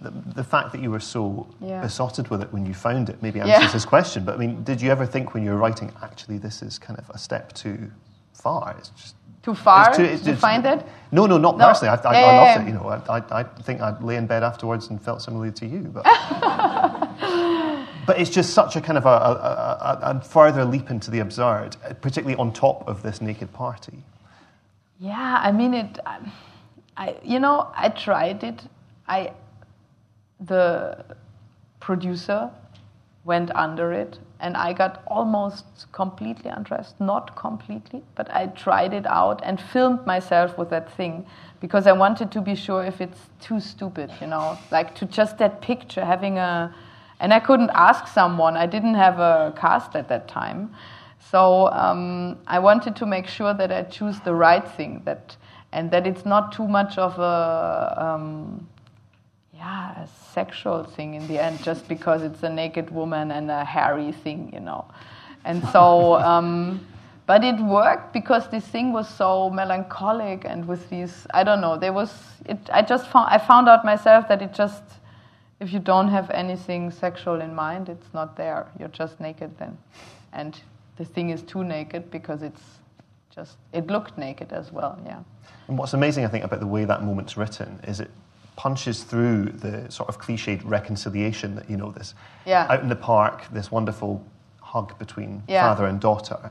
[0.00, 1.82] the, the fact that you were so Yeah.
[1.82, 3.46] besotted with it when you found it maybe Yeah.
[3.56, 4.24] answers this question.
[4.24, 6.98] But I mean, did you ever think when you were writing, actually, this is kind
[6.98, 7.90] of a step too
[8.32, 8.74] far?
[8.78, 10.84] It's just Too far it's too- to it's- it's- find it?
[11.12, 11.66] No, no, not No.
[11.66, 11.88] personally.
[11.88, 12.62] I, I, Yeah, I loved yeah.
[12.62, 12.66] it.
[12.68, 15.66] You know, I, I, I think I'd lay in bed afterwards and felt similarly to
[15.66, 15.80] you.
[15.80, 16.04] But,
[18.06, 21.18] but it's just such a kind of a, a, a, a further leap into the
[21.20, 24.04] absurd, particularly on top of this naked party.
[25.00, 25.98] Yeah, I mean it.
[26.06, 26.18] I,
[26.96, 28.62] I you know, I tried it.
[29.08, 29.32] I,
[30.38, 31.04] the
[31.80, 32.50] producer,
[33.24, 37.00] went under it, and I got almost completely undressed.
[37.00, 41.26] Not completely, but I tried it out and filmed myself with that thing
[41.60, 44.10] because I wanted to be sure if it's too stupid.
[44.20, 46.74] You know, like to just that picture having a.
[47.20, 48.56] And I couldn't ask someone.
[48.56, 50.74] I didn't have a cast at that time.
[51.30, 55.36] So um, I wanted to make sure that I choose the right thing, that
[55.72, 58.66] and that it's not too much of a um,
[59.60, 63.62] yeah, a sexual thing in the end, just because it's a naked woman and a
[63.62, 64.86] hairy thing, you know.
[65.44, 66.86] And so, um,
[67.26, 71.78] but it worked because this thing was so melancholic and with these, I don't know,
[71.78, 72.10] there was,
[72.46, 74.82] it, I just found, I found out myself that it just,
[75.60, 78.66] if you don't have anything sexual in mind, it's not there.
[78.78, 79.76] You're just naked then.
[80.32, 80.58] And
[80.96, 82.62] the thing is too naked because it's
[83.28, 85.20] just, it looked naked as well, yeah.
[85.68, 88.10] And what's amazing, I think, about the way that moment's written is it
[88.64, 92.66] punches through the sort of cliched reconciliation that, you know, this Yeah.
[92.72, 94.20] out in the park, this wonderful
[94.60, 95.62] hug between Yeah.
[95.66, 96.50] father and daughter.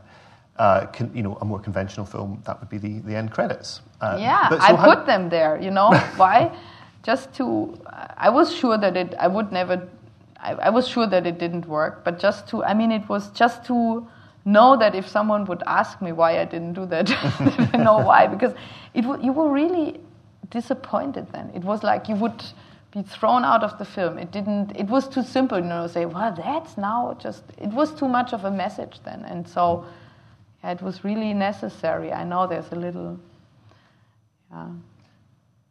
[0.57, 3.81] Uh, can, you know, a more conventional film, that would be the, the end credits.
[4.01, 5.53] Uh, Yeah, but I how- put them there.
[5.61, 5.91] You know
[6.21, 6.51] why?
[7.03, 7.45] Just to,
[8.27, 9.13] I was sure that it.
[9.25, 9.75] I would never.
[10.41, 12.63] I, I was sure that it didn't work, but just to.
[12.71, 13.75] I mean, it was just to
[14.45, 17.07] know that if someone would ask me why I didn't do that,
[17.73, 18.53] I know why because
[18.93, 19.05] it.
[19.05, 19.99] wa- You were really
[20.49, 21.51] disappointed then.
[21.53, 22.43] It was like you would
[22.91, 24.17] be thrown out of the film.
[24.17, 24.75] It didn't.
[24.75, 25.57] It was too simple.
[25.59, 27.43] You know, say, well, that's now just.
[27.57, 29.85] It was too much of a message then, and so.
[30.61, 32.11] Yeah, it was really necessary.
[32.11, 33.17] I know there's a little
[34.51, 34.67] yeah.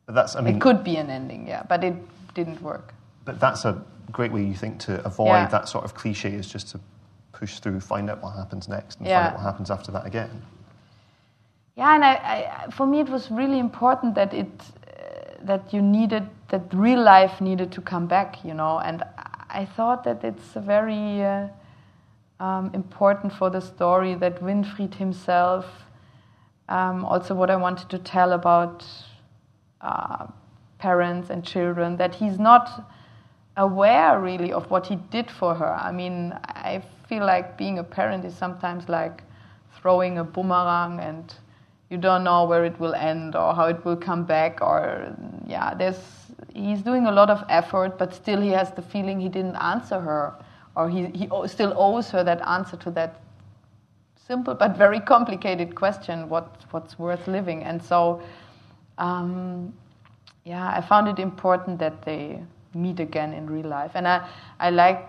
[0.06, 1.94] But that's, I mean, it could be an ending, yeah, but it
[2.34, 2.94] didn't work.
[3.26, 5.46] but that's a great way, you think, to avoid Yeah.
[5.48, 6.80] that sort of cliche is just to
[7.32, 9.16] push through, find out what happens next, and Yeah.
[9.24, 10.30] find out what happens after that again.
[11.78, 12.14] Yeah, and I,
[12.66, 17.00] I, for me, it was really important that it uh, that you needed that real
[17.00, 18.80] life needed to come back, you know.
[18.80, 19.04] And
[19.48, 21.46] I thought that it's very uh,
[22.40, 25.66] um, important for the story that Winfried himself,
[26.68, 28.84] um, also what I wanted to tell about
[29.80, 30.26] uh,
[30.78, 32.90] parents and children, that he's not
[33.56, 35.74] aware really of what he did for her.
[35.74, 39.22] I mean, I feel like being a parent is sometimes like
[39.80, 41.32] throwing a boomerang and
[41.90, 45.14] you don't know where it will end or how it will come back or
[45.46, 46.00] yeah, there's
[46.54, 50.00] he's doing a lot of effort but still he has the feeling he didn't answer
[50.00, 50.34] her
[50.76, 53.20] or he, he still owes her that answer to that
[54.26, 57.64] simple but very complicated question what what's worth living?
[57.64, 58.22] And so
[58.98, 59.72] um,
[60.44, 62.40] yeah i found it important that they
[62.74, 63.92] meet again in real life.
[63.94, 64.28] And i
[64.60, 65.06] i like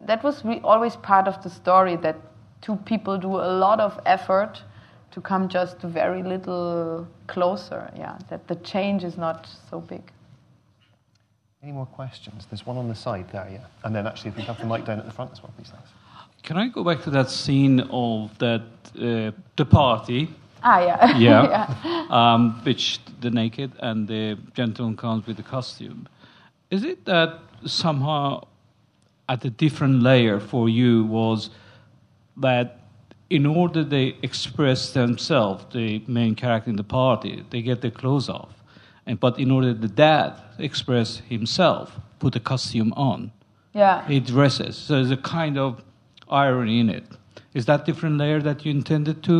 [0.00, 2.16] that was re- always part of the story that
[2.60, 4.62] two people do a lot of effort
[5.14, 10.02] to come just very little closer yeah that the change is not so big
[11.64, 12.46] Any more questions?
[12.50, 13.64] There's one on the side there, yeah.
[13.84, 15.70] And then actually, if we have the mic down at the front as well, please,
[15.70, 15.88] thanks.
[16.42, 18.66] Can I go back to that scene of that
[18.98, 20.28] uh, the party,
[20.62, 26.06] ah yeah yeah, um, which the naked and the gentleman comes with the costume?
[26.70, 28.44] Is it that somehow
[29.30, 31.48] at a different layer for you was
[32.36, 32.83] that
[33.34, 38.28] in order they express themselves, the main character in the party, they get their clothes
[38.28, 38.52] off,
[39.06, 43.32] and but in order the dad express himself, put a costume on,
[43.72, 44.76] yeah he dresses.
[44.76, 45.82] So there's a kind of
[46.28, 47.06] irony in it.
[47.54, 49.34] Is that different layer that you intended to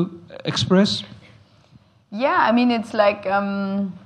[0.44, 1.04] express?
[2.10, 3.96] Yeah, I mean, it's like, um,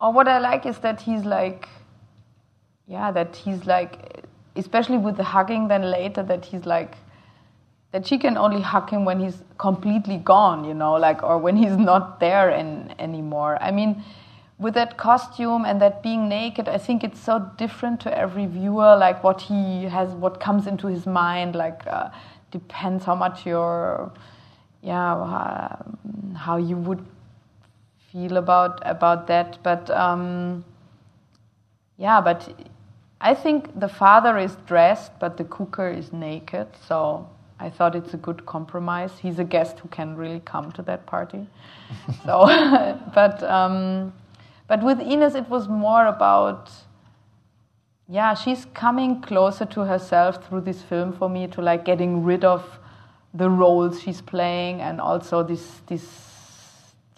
[0.00, 1.68] or what I like is that he's like,
[2.88, 4.24] yeah, that he's like,
[4.56, 6.96] especially with the hugging, then later that he's like,
[7.92, 11.56] that she can only hug him when he's completely gone, you know, like, or when
[11.56, 13.58] he's not there in, anymore.
[13.60, 14.02] I mean,
[14.58, 18.96] with that costume and that being naked, I think it's so different to every viewer,
[18.96, 22.08] like what he has, what comes into his mind, like, uh,
[22.50, 24.10] depends how much you're,
[24.82, 25.76] yeah, uh,
[26.34, 27.04] how you would
[28.10, 29.58] feel about about that.
[29.62, 30.64] But um,
[31.96, 32.52] yeah, but
[33.20, 36.68] I think the father is dressed, but the Kuker is naked.
[36.86, 37.28] So
[37.62, 39.12] I thought it's a good compromise.
[39.20, 41.46] He's a guest who can really come to that party.
[42.24, 42.46] so,
[43.14, 44.12] but um,
[44.66, 46.70] but with Ines, it was more about
[48.08, 52.44] yeah, she's coming closer to herself through this film for me to like getting rid
[52.44, 52.78] of
[53.32, 56.04] the roles she's playing and also this this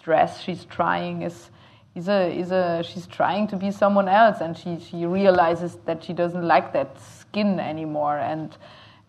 [0.01, 1.49] dress she's trying is
[1.95, 6.03] is a is a she's trying to be someone else and she she realizes that
[6.03, 8.55] she doesn't like that skin anymore and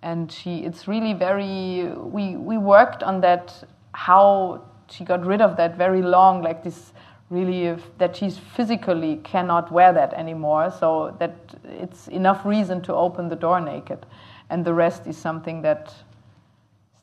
[0.06, 3.52] and she it's really very we we worked on that
[3.92, 6.92] how she got rid of that very long like this
[7.28, 10.70] really if, that she's physically cannot wear that anymore.
[10.70, 11.34] So that
[11.64, 14.06] it's enough reason to open the door naked.
[14.48, 15.92] And the rest is something that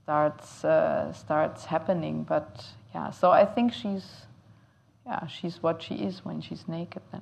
[0.03, 2.23] starts uh, starts happening.
[2.23, 4.07] But yeah so i think she's
[5.05, 7.21] yeah she's what she is when she's naked then.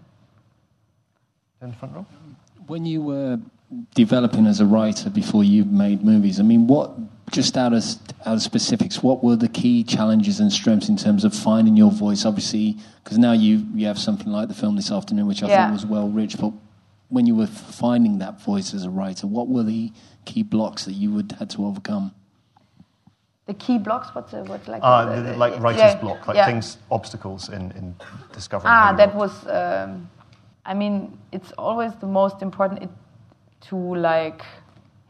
[1.62, 2.06] In the front row?
[2.68, 3.40] When you were
[3.96, 6.40] developing as a writer before you made movies.
[6.40, 6.92] I mean, what
[7.32, 7.84] just out of
[8.26, 11.92] out of specifics, what were the key challenges and strengths in terms of finding your
[11.92, 12.26] voice?
[12.26, 15.66] Obviously, because now you you have something like the film this afternoon, which I Yeah.
[15.66, 16.38] thought was well rich.
[16.38, 16.54] But
[17.10, 19.92] when you were finding that voice as a writer, what were the
[20.26, 22.12] key blocks that you would had to overcome?
[23.48, 24.82] The key blocks, what's the, what like?
[24.84, 26.46] Uh, the- the, the- like writer's yeah, block, like yeah.
[26.46, 27.96] things, obstacles in, in
[28.34, 28.72] discovering.
[28.74, 29.18] Ah, that wrote.
[29.18, 29.48] was.
[29.48, 30.10] Um,
[30.64, 32.90] I mean, it's always the most important it,
[33.70, 34.44] to like.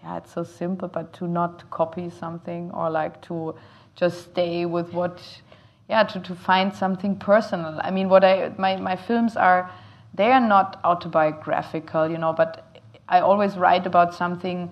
[0.03, 3.55] Yeah, it's so simple, but to not copy something or like to
[3.95, 5.21] just stay with what.
[5.89, 7.79] Yeah, to, to find something personal.
[7.83, 9.69] I mean, what I my my films are,
[10.13, 12.79] they are not autobiographical, you know, but
[13.09, 14.71] I always write about something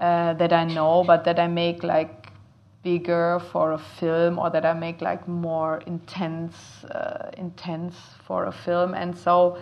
[0.00, 2.32] uh, that I know, but that I make like
[2.82, 7.94] bigger for a film, or that I make like more intense, uh, intense
[8.24, 9.58] for a film, and so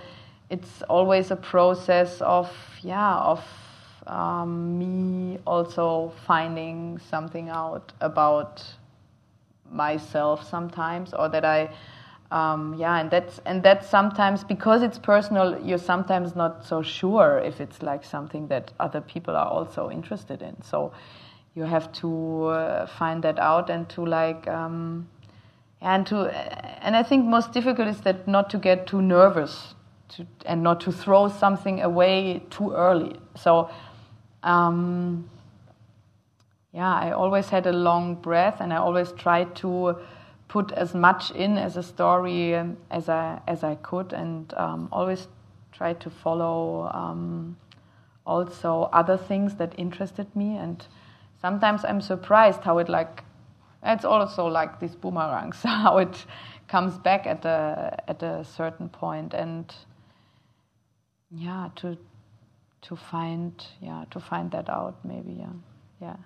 [0.50, 3.44] it's always a process of yeah of
[4.06, 8.64] um, me also finding something out about
[9.70, 11.70] myself sometimes or that I
[12.30, 17.38] um, yeah and that's and that's sometimes because it's personal you're sometimes not so sure
[17.38, 20.60] if it's like something that other people are also interested in.
[20.62, 20.92] So
[21.54, 25.08] you have to uh, find that out and to like um,
[25.80, 26.26] and to
[26.84, 29.75] and I think most difficult is that not to get too nervous
[30.08, 33.70] to, and not to throw something away too early so
[34.42, 35.28] um,
[36.76, 39.96] yeah, I always had a long breath, and I always tried to
[40.46, 44.88] put as much in as a story um, as I as I could, and um,
[44.92, 45.26] always
[45.72, 47.56] tried to follow um,
[48.26, 50.56] also other things that interested me.
[50.58, 50.86] And
[51.40, 53.24] sometimes I'm surprised how it like
[53.82, 56.26] it's also like these boomerangs how it
[56.68, 59.74] comes back at a at a certain point, and
[61.36, 61.96] yeah, to
[62.82, 65.52] to find yeah to find that out maybe yeah
[66.00, 66.16] yeah.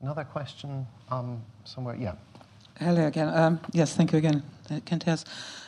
[0.00, 1.96] Another question um, somewhere.
[1.96, 2.14] Yeah.
[2.78, 3.28] Hello again.
[3.28, 5.24] Um, yes, thank you again, uh, Kent Hess.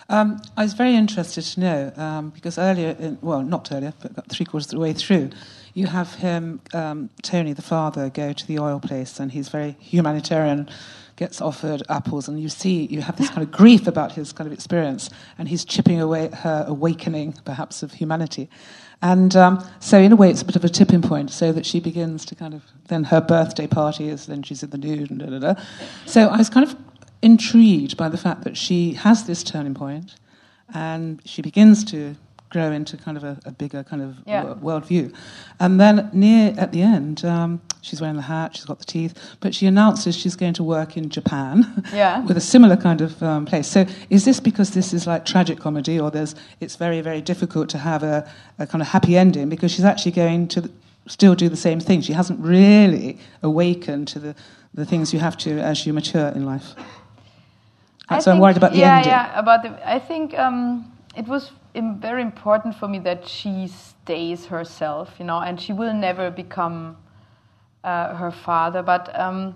[0.09, 4.13] Um, I was very interested to know um, because earlier, in, well, not earlier, but
[4.13, 5.31] about three quarters of the way through,
[5.75, 9.77] you have him, um, Toni, the father, go to the oil place, and he's very
[9.81, 10.69] humanitarian,
[11.21, 14.47] gets offered apples, and you see you have this kind of grief about his kind
[14.47, 18.49] of experience, and he's chipping away at her awakening, perhaps, of humanity.
[19.03, 21.67] And um, so, in a way, it's a bit of a tipping point, so that
[21.67, 22.63] she begins to kind of.
[22.89, 25.63] Then her birthday party is, then she's in the nude, and da da da.
[26.07, 26.75] So I was kind of
[27.21, 30.15] intrigued by the fact that she has this turning point,
[30.73, 32.17] and she begins to
[32.51, 34.43] grow into kind of a, a bigger kind of Yeah.
[34.45, 35.15] wo- worldview.
[35.61, 39.15] And then near at the end, um, she's wearing the hat, she's got the teeth,
[39.41, 42.21] but she announces she's going to work in Japan Yeah.
[42.25, 43.69] with a similar kind of um, place.
[43.69, 47.69] So is this because this is like tragic comedy, or there's it's very very difficult
[47.71, 48.29] to have a,
[48.59, 50.69] a kind of happy ending because she's actually going to
[51.07, 52.01] still do the same thing.
[52.03, 54.35] She hasn't really awakened to the
[54.75, 56.75] the things you have to as you mature in life.
[58.09, 59.13] I so I'm worried about the yeah, ending.
[59.13, 59.89] Yeah, about the.
[59.89, 65.41] I think um, it was very important for me that she stays herself, you know,
[65.41, 66.97] and she will never become
[67.85, 68.83] uh, her father.
[68.83, 69.55] But um,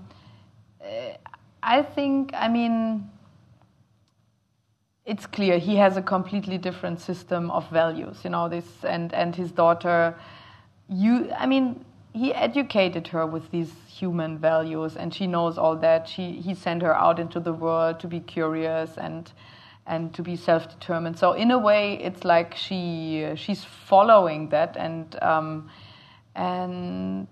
[0.81, 1.17] uh,
[1.63, 3.11] I think, I mean,
[5.05, 8.49] it's clear he has a completely different system of values, you know.
[8.49, 10.15] This and and his daughter,
[10.89, 11.31] you.
[11.37, 11.85] I mean,
[12.15, 16.09] he educated her with these human values, and she knows all that.
[16.09, 19.31] She he sent her out into the world to be curious and
[19.87, 21.19] and to be self-determined.
[21.19, 25.71] So in a way, it's like she she's following that and um,
[26.35, 27.29] and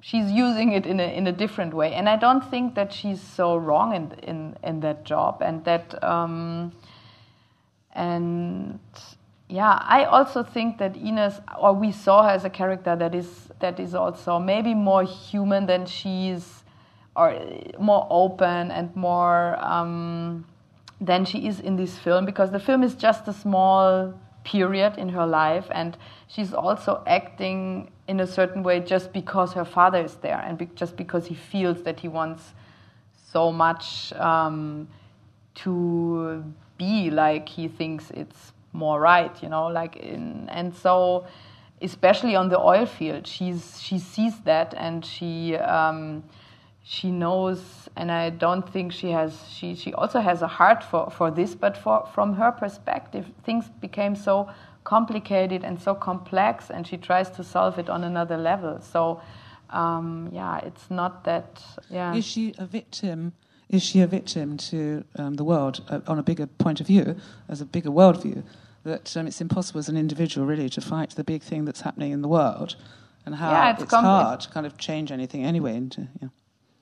[0.00, 1.92] she's using it in a in a different way.
[1.94, 6.02] And I don't think that she's so wrong in in in that job and that
[6.04, 6.72] um,
[7.92, 8.78] and
[9.48, 13.48] yeah, I also think that Ines or we saw her as a character that is
[13.58, 16.64] that is also maybe more human than she's
[17.14, 17.38] or
[17.78, 20.46] more open and more um,
[21.02, 25.08] than she is in this film because the film is just a small period in
[25.08, 25.96] her life and
[26.28, 30.70] she's also acting in a certain way just because her father is there and be-
[30.76, 32.54] just because he feels that he wants
[33.32, 34.88] so much um,
[35.54, 36.44] to
[36.78, 41.26] be like he thinks it's more right you know like in and so
[41.80, 46.22] especially on the oil field she's she sees that and she um,
[46.82, 51.10] she knows and i don't think she has she, she also has a heart for,
[51.10, 54.48] for this but for from her perspective things became so
[54.84, 59.20] complicated and so complex and she tries to solve it on another level so
[59.70, 63.32] um, yeah it's not that yeah Is she a victim?
[63.70, 67.16] Is she a victim to um, the world uh, on a bigger point of view,
[67.48, 68.42] as a bigger worldview,
[68.84, 72.12] that um, it's impossible as an individual really to fight the big thing that's happening
[72.12, 72.76] in the world,
[73.24, 75.74] and how Yeah, it's it's, hard to kind of change anything anyway.
[75.74, 76.28] Into, yeah.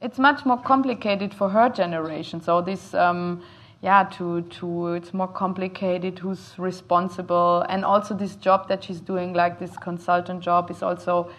[0.00, 2.40] It's much more complicated for her generation.
[2.40, 3.42] So this, um,
[3.82, 6.18] yeah, to to it's more complicated.
[6.18, 11.30] Who's responsible, and also this job that she's doing, like this consultant job, is also,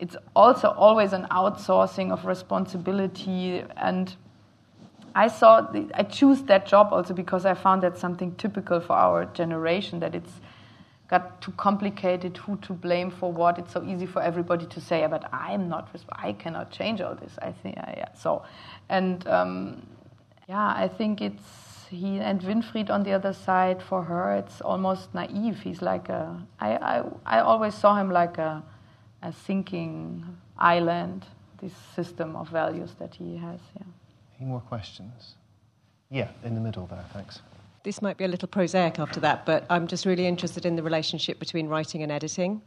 [0.00, 3.64] it's also always an outsourcing of responsibility.
[3.76, 4.14] And
[5.14, 8.94] I saw, the, I choose that job also because I found that something typical for
[8.94, 10.40] our generation that it's
[11.08, 15.06] got too complicated who to blame for what it's so easy for everybody to say
[15.06, 18.42] but i'm not i cannot change all this i think I, yeah so
[18.88, 19.86] and um,
[20.48, 25.14] yeah i think it's he and winfried on the other side for her it's almost
[25.14, 28.62] naive he's like a i i, I always saw him like a,
[29.22, 30.24] a sinking
[30.58, 31.26] island
[31.60, 33.86] this system of values that he has yeah
[34.40, 35.34] Any more questions?
[36.10, 37.40] Yeah, in the middle there, thanks.
[37.84, 40.82] This might be a little prosaic after that, but I'm just really interested in the
[40.82, 42.62] relationship between writing and editing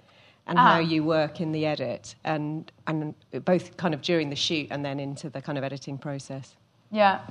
[0.46, 0.74] and Ah.
[0.74, 4.86] how you work in the edit and, and both kind of during the shoot and
[4.86, 6.56] then into the kind of editing process.
[6.92, 7.22] Yeah.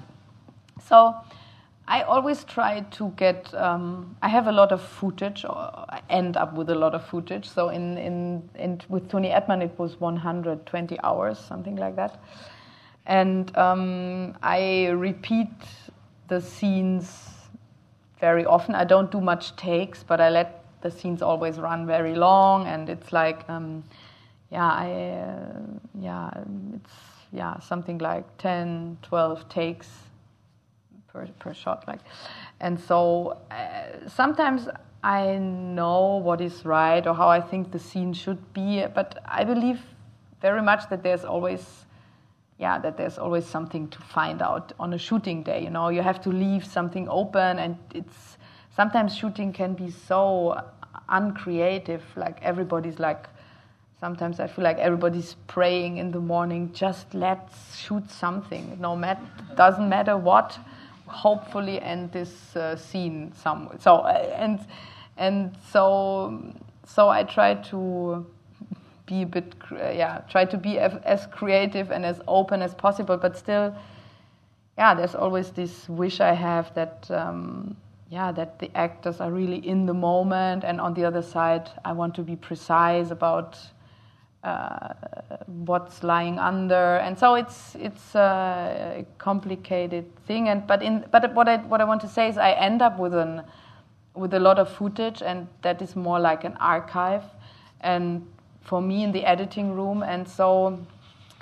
[0.83, 1.15] So
[1.87, 3.55] I always try to get.
[3.55, 5.57] Um, I have a lot of footage, or
[5.89, 7.49] I end up with a lot of footage.
[7.49, 12.19] So in in, in with Toni Erdmann, it was 120 hours, something like that.
[13.07, 15.49] And um, I repeat
[16.27, 17.36] the scenes
[18.21, 18.75] very often.
[18.75, 22.89] I don't do much takes, but I let the scenes always run very long, and
[22.89, 23.85] it's like, um,
[24.51, 25.61] yeah, I, uh,
[26.01, 26.31] yeah,
[26.75, 26.93] it's
[27.33, 29.89] yeah something like 10, 12 takes
[31.13, 32.01] per per shot, like,
[32.61, 34.69] and so uh, sometimes
[35.03, 39.45] I know what is right or how I think the scene should be, but I
[39.45, 39.81] believe
[40.41, 41.86] very much that there's always
[42.59, 45.63] yeah, that there's always something to find out on a shooting day.
[45.63, 48.39] You know, you have to leave something open, and it's
[48.75, 50.63] sometimes shooting can be so
[51.09, 52.03] uncreative.
[52.17, 53.27] Like everybody's like,
[54.01, 56.73] sometimes I feel like everybody's praying in the morning.
[56.73, 58.79] Just let's shoot something.
[58.81, 59.23] No matter
[59.55, 60.59] doesn't matter what.
[61.09, 63.79] Hopefully, end this uh, scene somewhere.
[63.81, 64.59] So and
[65.17, 66.53] and so
[66.85, 68.27] so I try to
[69.07, 73.17] be a bit, uh, yeah, try to be as, creative and as open as possible,
[73.17, 73.75] but still,
[74.77, 77.77] yeah, there's always this wish I have that, um,
[78.11, 81.93] yeah, that the actors are really in the moment, and on the other side, I
[81.93, 83.59] want to be precise about
[84.45, 84.95] uh,
[85.47, 91.49] what's lying under, and so it's it's a complicated thing, and but in but what
[91.49, 93.43] I what I want to say is I end up with an
[94.15, 97.25] with a lot of footage, and that is more like an archive,
[97.81, 98.25] and
[98.67, 100.03] for me in the editing room.
[100.03, 100.79] And so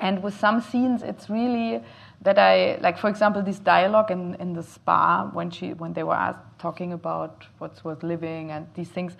[0.00, 1.80] and with some scenes it's really
[2.22, 6.02] that i like for example this dialogue in, in the spa when she when they
[6.02, 9.16] were asked, talking about what's worth living and these things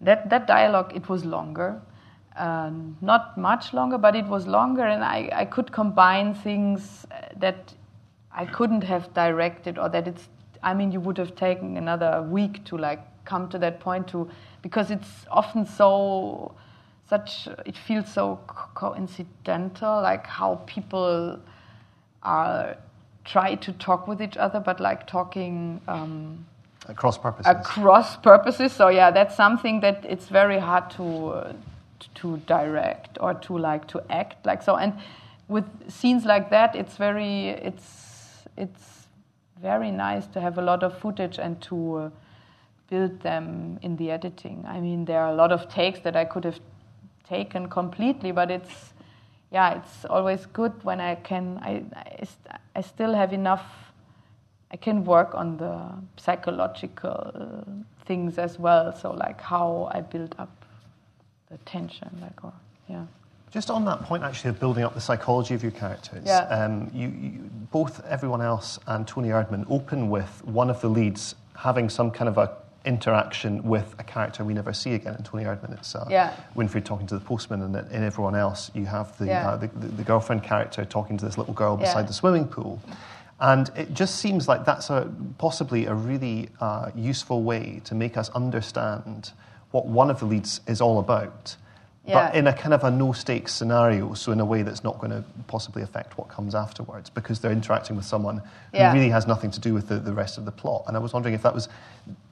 [0.00, 1.80] that that dialogue it was longer.
[2.36, 7.72] Um, not much longer but it was longer and I, I could combine things that
[8.32, 10.28] i couldn't have directed or that it's
[10.60, 14.28] i mean you would have taken another week to like come to that point to
[14.62, 16.56] because it's often so
[17.08, 21.38] such it feels so co- coincidental like how people
[22.22, 22.76] are
[23.24, 26.44] try to talk with each other but like talking um,
[26.88, 27.46] At cross purposes.
[27.50, 28.72] across purposes.
[28.72, 31.52] So yeah that's something that it's very hard to uh,
[32.16, 34.44] to direct or to like to act.
[34.44, 34.92] Like so and
[35.48, 39.06] with scenes like that it's very it's it's
[39.60, 42.10] very nice to have a lot of footage and to uh,
[42.90, 44.64] build them in the editing.
[44.66, 46.60] I mean there are a lot of takes that i could have
[47.28, 48.92] taken completely but it's
[49.52, 52.26] yeah it's always good when i can i i,
[52.76, 53.92] I still have enough
[54.70, 55.78] i can work on the
[56.16, 57.64] psychological
[58.06, 60.64] things as well so like how i build up
[61.50, 62.52] the tension like or
[62.88, 63.04] yeah
[63.54, 66.40] Just on that point, actually, of building up the psychology of your characters, Yeah.
[66.58, 67.30] um, you, you,
[67.70, 72.28] both everyone else and Toni Erdmann open with one of the leads having some kind
[72.28, 72.48] of a
[72.84, 75.14] interaction with a character we never see again.
[75.16, 76.34] In Toni Erdmann, it's uh, Yeah.
[76.54, 79.48] Winfried talking to the postman, and in everyone else, you have the, Yeah.
[79.50, 82.06] uh, the, the, the girlfriend character talking to this little girl beside Yeah.
[82.06, 82.80] the swimming pool.
[83.40, 88.16] And it just seems like that's a, possibly a really uh, useful way to make
[88.16, 89.32] us understand
[89.72, 91.56] what one of the leads is all about
[92.06, 94.98] but in a kind of a no stakes scenario, so in a way that's not
[94.98, 98.36] going to possibly affect what comes afterwards, because they're interacting with someone
[98.72, 98.92] who Yeah.
[98.92, 100.84] really has nothing to do with the, the rest of the plot.
[100.86, 101.70] And I was wondering if that was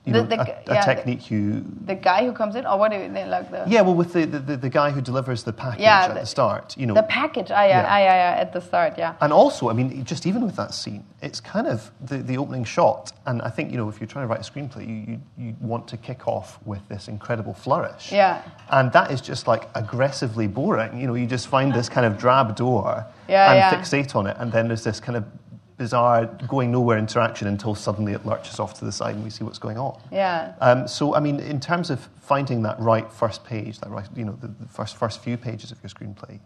[0.05, 1.65] you The- know, the a, a yeah, the- technique you.
[1.85, 4.27] The guy who comes in, or what do you like the Yeah, well, with the,
[4.27, 6.95] the, the guy who delivers the package Yeah, at the- the start, you know.
[6.95, 7.51] the package?
[7.53, 7.87] Ah, yeah, Yeah.
[7.89, 9.15] ah, yeah, yeah, at the start, yeah.
[9.21, 12.65] And also, I mean, just even with that scene, it's kind of the, the opening
[12.65, 13.13] shot.
[13.27, 15.57] And I think, you know, if you're trying to write a screenplay, you, you, you
[15.61, 18.11] want to kick off with this incredible flourish.
[18.11, 18.43] Yeah.
[18.71, 20.99] And that is just like aggressively boring.
[21.01, 23.71] You know, you just find this kind of drab door Yeah, and yeah.
[23.73, 24.37] fixate on it.
[24.41, 25.25] And then there's this kind of
[25.77, 29.45] bizarre going nowhere interaction until suddenly it lurches off to the side and we see
[29.45, 30.01] what's going on.
[30.11, 30.55] Yeah.
[30.61, 34.25] Um, so, I mean, in terms of finding that right first page, that right, you
[34.25, 36.41] know, the, the first, first few pages of your screenplay,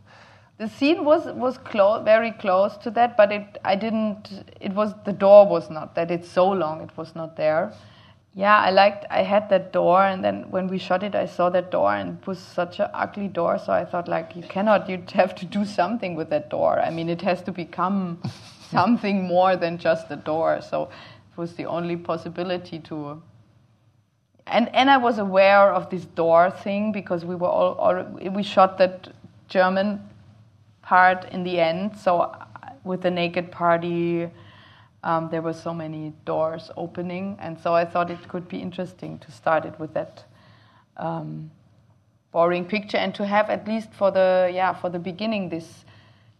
[0.58, 4.22] The scene was was close, very close to that, but it I didn't.
[4.58, 6.10] It was the door was not that.
[6.10, 6.80] It's so long.
[6.80, 7.74] It was not there.
[8.36, 9.04] Yeah, I liked.
[9.10, 12.18] I had that door, and then when we shot it, I saw that door, and
[12.18, 13.58] it was such an ugly door.
[13.58, 14.88] So I thought, like, you cannot.
[14.90, 16.78] You'd have to do something with that door.
[16.78, 18.20] I mean, it has to become
[18.70, 20.60] something more than just a door.
[20.60, 23.22] So it was the only possibility to
[24.46, 28.42] and and I was aware of this door thing because we were all, all we
[28.42, 29.08] shot that
[29.48, 30.00] German
[30.82, 31.96] part in the end.
[31.96, 32.32] So
[32.84, 34.30] with the naked party,
[35.02, 39.18] um, there were so many doors opening, and so I thought it could be interesting
[39.18, 40.24] to start it with that
[40.96, 41.50] um,
[42.30, 45.84] boring picture and to have at least for the yeah for the beginning this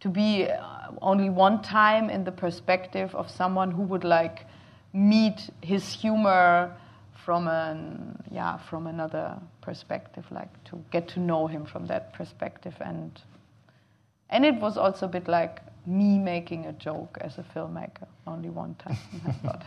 [0.00, 4.46] to be uh, only one time in the perspective of someone who would like
[4.92, 6.74] meet his humor
[7.24, 12.74] from an yeah from another perspective like to get to know him from that perspective
[12.80, 13.22] and
[14.30, 18.50] and it was also a bit like me making a joke as a filmmaker only
[18.50, 18.96] one time
[19.26, 19.62] I thought.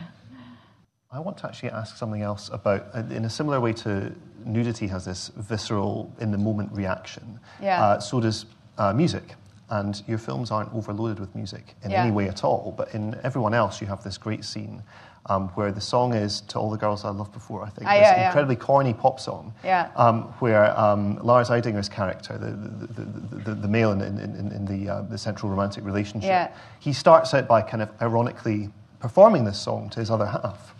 [1.12, 4.86] I want to actually ask something else about, uh, in a similar way to nudity
[4.86, 7.40] has this visceral, in the moment reaction.
[7.60, 7.82] Yeah.
[7.82, 8.46] Uh, so does
[8.78, 9.34] uh, music.
[9.70, 12.02] And your films aren't overloaded with music in Yeah.
[12.02, 12.74] any way at all.
[12.76, 14.82] But in everyone else, you have this great scene
[15.26, 17.86] um, where the song is To All the Girls I Loved Before, I think.
[17.86, 18.26] Ah, this yeah, yeah.
[18.26, 19.54] incredibly corny pop song.
[19.62, 19.90] Yeah.
[19.94, 24.50] Um, where um, Lars Eidinger's character, the, the, the, the, the male in, in, in,
[24.52, 26.48] in the, uh, the central romantic relationship, Yeah.
[26.80, 30.74] he starts out by kind of ironically performing this song to his other half.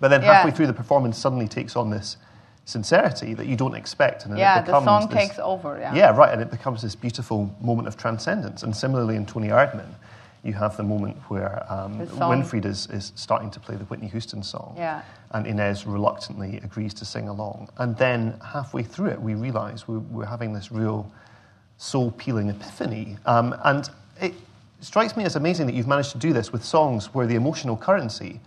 [0.00, 0.34] But then Yeah.
[0.34, 2.16] halfway through the performance, suddenly takes on this
[2.66, 5.94] sincerity that you don't expect, and then yeah it the song this, takes over yeah
[5.94, 8.62] Yeah, right, and it becomes this beautiful moment of transcendence.
[8.62, 9.92] And similarly, in Toni Erdmann,
[10.42, 14.42] you have the moment where um, Winfried is, is starting to play the Whitney Houston
[14.42, 15.02] song, Yeah.
[15.32, 17.70] and Ines reluctantly agrees to sing along.
[17.78, 21.10] And then halfway through it, we realise we're, we're having this real
[21.78, 23.16] soul peeling epiphany.
[23.26, 23.88] Um, and
[24.20, 24.34] it
[24.80, 27.76] strikes me as amazing that you've managed to do this with songs where the emotional
[27.76, 28.40] currency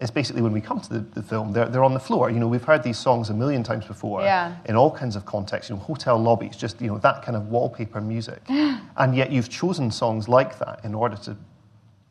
[0.00, 2.30] is basically when we come to the, the film, they're, they're on the floor.
[2.30, 4.54] You know, we've heard these songs a million times before Yeah.
[4.66, 7.48] in all kinds of contexts, you know, hotel lobbies, just, you know, that kind of
[7.48, 8.40] wallpaper music.
[8.48, 11.36] and yet you've chosen songs like that in order to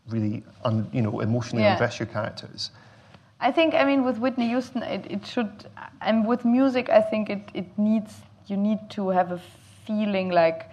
[0.10, 1.72] really, un, you know, emotionally Yeah.
[1.74, 2.72] undress your characters.
[3.40, 5.68] I think, I mean, with Whitney Houston, it, it should,
[6.02, 8.16] and with music, I think it, it needs,
[8.48, 9.40] you need to have a
[9.86, 10.70] feeling like,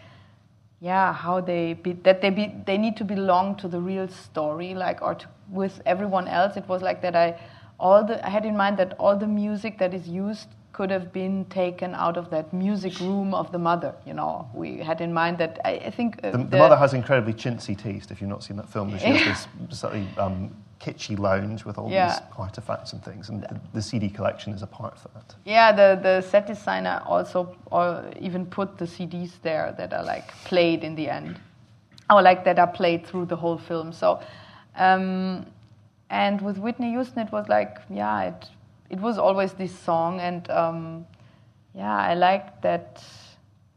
[0.85, 4.75] yeah, how they, be, that they, be, they need to belong to the real story,
[4.75, 6.59] like, or to, with everyone else.
[6.59, 7.41] It was like that I,
[7.81, 11.11] all the, I had in mind that all the music that is used could have
[11.11, 14.47] been taken out of that music room of the mother, you know.
[14.53, 16.21] We had in mind that, I, I think...
[16.23, 18.91] uh, The, the mother has incredibly chintzy taste, if you've not seen that film.
[18.99, 20.55] She has this slightly um,
[20.85, 22.07] kitschy lounge with all Yeah.
[22.09, 25.35] these artifacts and things, and the, the CD collection is a part of that.
[25.45, 30.29] Yeah, the, the set designer also or even put the CDs there that are like
[30.45, 31.41] played in the end,
[32.11, 33.93] or like that are played through the whole film.
[33.93, 34.21] So,
[34.77, 35.47] um,
[36.11, 38.49] and with Whitney Houston, it was like, yeah, it
[38.91, 41.07] it was always this song, and um,
[41.75, 43.03] yeah, I liked that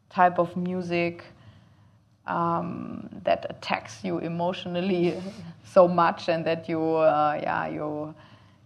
[0.10, 1.24] type of music
[2.28, 5.22] um, that attacks you emotionally
[5.64, 8.14] so much, and that you, uh, yeah, you,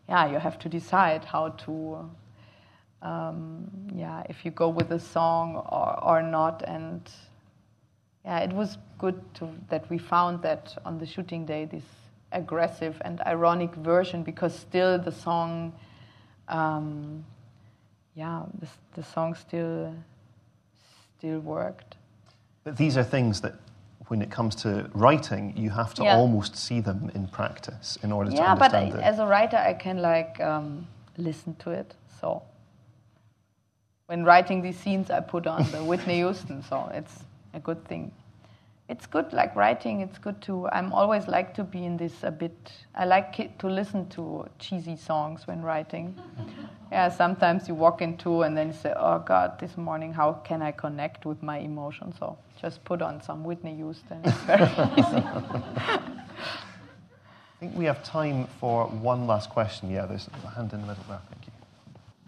[0.09, 2.09] yeah, you have to decide how to,
[3.01, 7.09] um, yeah, if you go with a song or, or not, and
[8.25, 11.83] yeah, it was good to, that we found that on the shooting day this
[12.31, 15.73] aggressive and ironic version because still the song,
[16.47, 17.25] um,
[18.15, 19.93] yeah, the, the song still
[21.17, 21.97] still worked.
[22.63, 23.55] But these are things that,
[24.07, 26.17] when it comes to writing, you have to Yeah.
[26.17, 29.03] almost see them in practice in order to yeah, but understand it.
[29.03, 31.95] as a writer, I can like um, listen to it.
[32.19, 32.43] So
[34.07, 37.23] when writing these scenes, I put on the Whitney Houston, so it's
[37.53, 38.11] a good thing.
[38.91, 40.01] It's good, like writing.
[40.01, 40.67] It's good to.
[40.67, 42.73] I'm always like to be in this a bit.
[42.93, 46.15] I like to listen to cheesy songs when writing.
[46.91, 50.61] Yeah, sometimes you walk into and then you say, "Oh God, this morning, how can
[50.61, 54.19] I connect with my emotions?" So just put on some Whitney Houston.
[54.25, 54.63] It's very
[54.97, 55.23] easy.
[55.23, 56.01] I
[57.61, 59.89] think we have time for one last question.
[59.89, 61.21] Yeah, there's a hand in the middle there.
[61.29, 61.50] Thank you.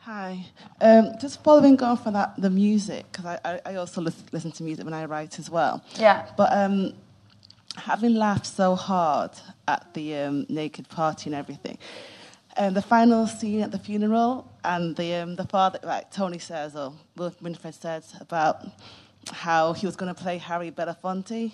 [0.05, 0.45] Hi.
[0.81, 4.63] Um, just following on from that, the music, because I, I, also listen, listen, to
[4.63, 5.81] music when I write as well.
[5.97, 6.27] Yeah.
[6.35, 6.91] But um,
[7.77, 9.31] having laughed so hard
[9.65, 11.77] at the um, naked party and everything,
[12.57, 16.75] and the final scene at the funeral, and the um, the father, like Toni says,
[16.75, 18.67] or Will Winfried says about
[19.31, 21.53] how he was going to play Harry Belafonte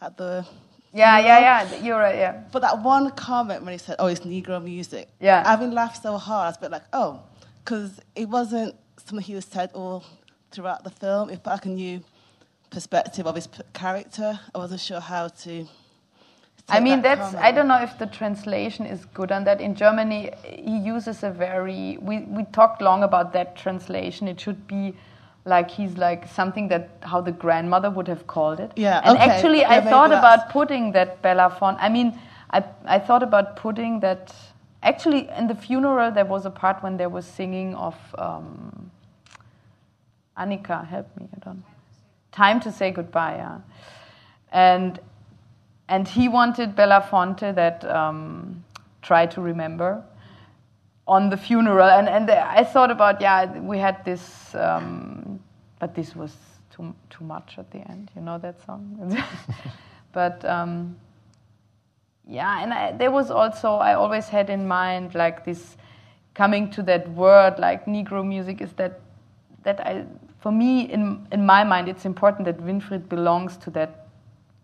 [0.00, 0.46] at the
[0.92, 1.82] yeah, yeah, yeah.
[1.82, 2.14] You're right.
[2.14, 2.40] Yeah.
[2.52, 6.16] But that one comment when he said, "Oh, it's Negro music," yeah, having laughed so
[6.18, 7.20] hard, I was a bit like, "Oh."
[7.64, 10.04] Because it wasn't something he was said all
[10.50, 11.30] throughout the film.
[11.30, 12.02] It felt like a new
[12.70, 14.38] perspective of his p- character.
[14.54, 15.66] I wasn't sure how to.
[16.68, 17.32] I mean, that that's.
[17.32, 17.44] Comment.
[17.44, 19.60] I don't know if the translation is good on that.
[19.60, 21.98] In Germany, he uses a very.
[22.00, 24.28] We we talked long about that translation.
[24.28, 24.94] It should be
[25.44, 28.72] like he's like something that how the grandmother would have called it.
[28.76, 29.00] Yeah.
[29.04, 29.30] And okay.
[29.30, 31.76] actually, yeah, I thought about putting that Belafonte.
[31.80, 32.18] I mean,
[32.50, 34.34] I I thought about putting that
[34.84, 38.90] Actually, in the funeral, there was a part when there was singing of um,
[40.36, 40.86] Annika.
[40.86, 41.64] Help me, I don't.
[42.32, 43.36] Time to say goodbye.
[43.36, 43.60] Yeah,
[44.52, 45.00] and
[45.88, 48.62] and he wanted Belafonte that um,
[49.00, 50.04] try to remember
[51.06, 55.40] on the funeral, and and I thought about yeah, we had this, um,
[55.78, 56.36] but this was
[56.70, 58.10] too too much at the end.
[58.14, 59.16] You know that song,
[60.12, 60.44] but.
[60.44, 60.96] Um,
[62.28, 65.76] yeah, and I, there was also I always had in mind like this
[66.34, 69.00] coming to that word like Negro music is that
[69.62, 70.04] that I
[70.40, 74.06] for me in in my mind it's important that Winfried belongs to that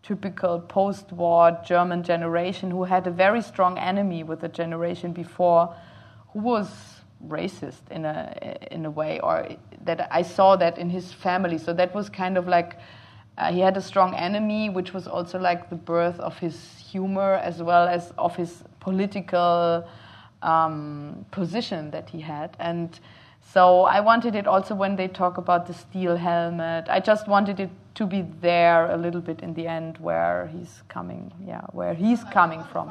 [0.02, 5.74] typical post-war German generation who had a very strong enemy with the generation before
[6.32, 6.68] who was
[7.28, 9.46] racist in a in a way or
[9.84, 11.58] that I saw that in his family.
[11.58, 12.78] So that was kind of like
[13.36, 17.34] uh, he had a strong enemy which was also like the birth of his humor
[17.50, 19.86] as well as of his political
[20.42, 22.56] um, position that he had.
[22.58, 22.98] And
[23.52, 26.86] so I wanted it also when they talk about the steel helmet.
[26.88, 30.82] I just wanted it to be there a little bit in the end where he's
[30.88, 32.90] coming, yeah, where he's coming from.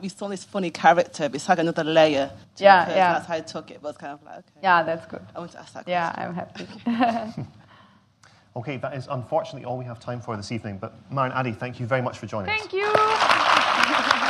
[0.00, 2.30] We saw this funny character, but it's like another layer.
[2.56, 3.12] yeah, yeah.
[3.12, 3.74] That's how I took it.
[3.74, 4.60] It was kind of like, okay.
[4.62, 5.20] Yeah, that's good.
[5.34, 5.92] I want to ask that question.
[5.92, 7.46] Yeah, I'm happy.
[8.56, 10.78] Okay, that is unfortunately all we have time for this evening.
[10.78, 12.92] But Maren Ade, thank you very much for joining thank us.
[12.92, 14.26] Thank you.